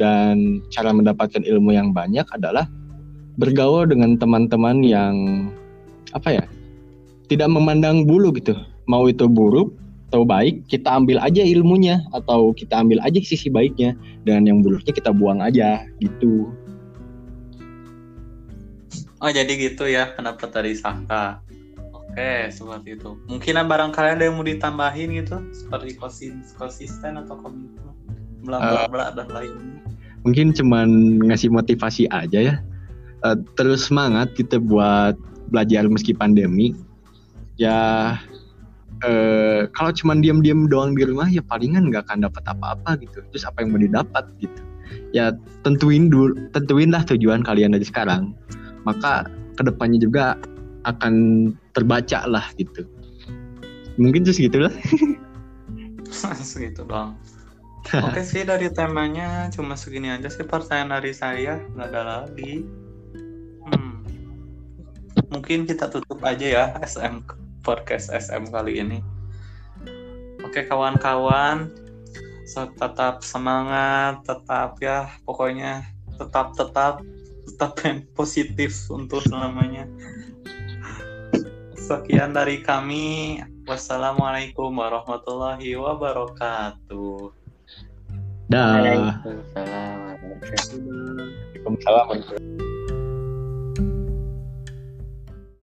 Dan 0.00 0.64
cara 0.72 0.96
mendapatkan 0.96 1.44
ilmu 1.44 1.76
yang 1.76 1.92
banyak 1.92 2.24
adalah 2.32 2.64
bergaul 3.36 3.84
dengan 3.84 4.16
teman-teman 4.16 4.80
yang 4.80 5.12
apa 6.16 6.40
ya 6.40 6.44
tidak 7.28 7.52
memandang 7.52 8.08
bulu 8.08 8.32
gitu. 8.32 8.56
Mau 8.88 9.12
itu 9.12 9.28
buruk 9.28 9.76
atau 10.08 10.24
baik 10.24 10.64
kita 10.72 10.88
ambil 10.96 11.20
aja 11.20 11.44
ilmunya 11.44 12.00
atau 12.16 12.56
kita 12.56 12.80
ambil 12.80 12.96
aja 13.04 13.20
sisi 13.20 13.52
baiknya. 13.52 13.92
Dan 14.24 14.48
yang 14.48 14.64
buruknya 14.64 14.96
kita 14.96 15.12
buang 15.12 15.44
aja 15.44 15.84
gitu. 16.00 16.48
Oh 19.20 19.28
jadi 19.28 19.52
gitu 19.52 19.84
ya 19.84 20.16
pendapat 20.16 20.48
dari 20.48 20.72
Saka 20.72 21.44
oke 22.16 22.32
seperti 22.48 22.88
itu. 22.96 23.10
Mungkin 23.28 23.60
barangkali 23.68 24.08
ada 24.16 24.22
yang 24.24 24.40
mau 24.40 24.46
ditambahin 24.48 25.20
gitu 25.20 25.36
seperti 25.52 26.00
konsisten 26.56 27.20
atau 27.20 27.36
komitmen. 27.36 27.92
Bla 28.40 28.56
bla 28.62 28.80
eh, 28.84 28.88
bla 28.88 29.06
dan 29.12 29.28
lainnya 29.28 29.76
mungkin 30.26 30.50
cuman 30.50 31.22
ngasih 31.30 31.54
motivasi 31.54 32.10
aja 32.10 32.50
ya. 32.50 32.56
Uh, 33.22 33.38
terus 33.54 33.86
semangat 33.86 34.34
kita 34.34 34.58
buat 34.58 35.14
belajar 35.54 35.86
meski 35.86 36.10
pandemi. 36.10 36.74
Ya 37.54 38.18
uh, 39.06 39.70
kalau 39.70 39.94
cuman 39.94 40.18
diam-diam 40.18 40.66
doang 40.66 40.98
di 40.98 41.06
rumah 41.06 41.30
ya 41.30 41.40
palingan 41.46 41.94
nggak 41.94 42.10
akan 42.10 42.26
dapat 42.26 42.42
apa-apa 42.50 42.98
gitu. 42.98 43.22
Terus 43.30 43.46
apa 43.46 43.62
yang 43.62 43.70
mau 43.70 43.80
didapat 43.80 44.26
gitu. 44.42 44.60
Ya 45.14 45.30
tentuin 45.62 46.10
dulu 46.10 46.34
tentuin 46.50 46.90
lah 46.90 47.06
tujuan 47.06 47.46
kalian 47.46 47.78
dari 47.78 47.86
sekarang. 47.86 48.34
Maka 48.82 49.30
ke 49.54 49.62
depannya 49.62 50.02
juga 50.02 50.34
akan 50.84 51.14
terbaca 51.76 52.24
lah 52.24 52.48
gitu 52.56 52.88
mungkin 54.00 54.24
terus 54.24 54.40
gitu 54.40 54.64
lah 54.64 54.72
segitu 56.40 56.80
dong 56.88 57.12
Oke 58.10 58.26
sih 58.26 58.42
dari 58.42 58.66
temanya 58.66 59.46
cuma 59.54 59.78
segini 59.78 60.10
aja 60.10 60.26
sih 60.26 60.42
pertanyaan 60.42 60.98
dari 60.98 61.14
saya 61.14 61.62
nggak 61.70 61.88
ada 61.94 62.02
lagi. 62.02 62.66
Hmm. 63.62 64.02
Mungkin 65.30 65.70
kita 65.70 65.86
tutup 65.94 66.18
aja 66.26 66.46
ya 66.46 66.64
SM 66.82 67.22
podcast 67.62 68.10
SM 68.10 68.50
kali 68.50 68.82
ini. 68.82 68.98
Oke 70.42 70.66
kawan-kawan, 70.66 71.70
so, 72.50 72.66
tetap 72.74 73.22
semangat, 73.22 74.18
tetap 74.26 74.82
ya 74.82 75.06
pokoknya 75.22 75.86
tetap 76.18 76.58
tetap 76.58 77.06
tetap 77.46 77.72
yang 77.86 78.02
positif 78.18 78.74
untuk 78.90 79.22
selamanya. 79.22 79.86
Sekian 81.86 82.34
dari 82.34 82.66
kami. 82.66 83.38
Wassalamualaikum 83.62 84.74
warahmatullahi 84.74 85.78
wabarakatuh. 85.78 87.30
Dah. 88.50 88.82
Waalaikumsalam 88.82 90.18
warahmatullahi 90.18 90.82
wabarakatuh. 91.62 91.62
Waalaikumsalam. 91.62 92.65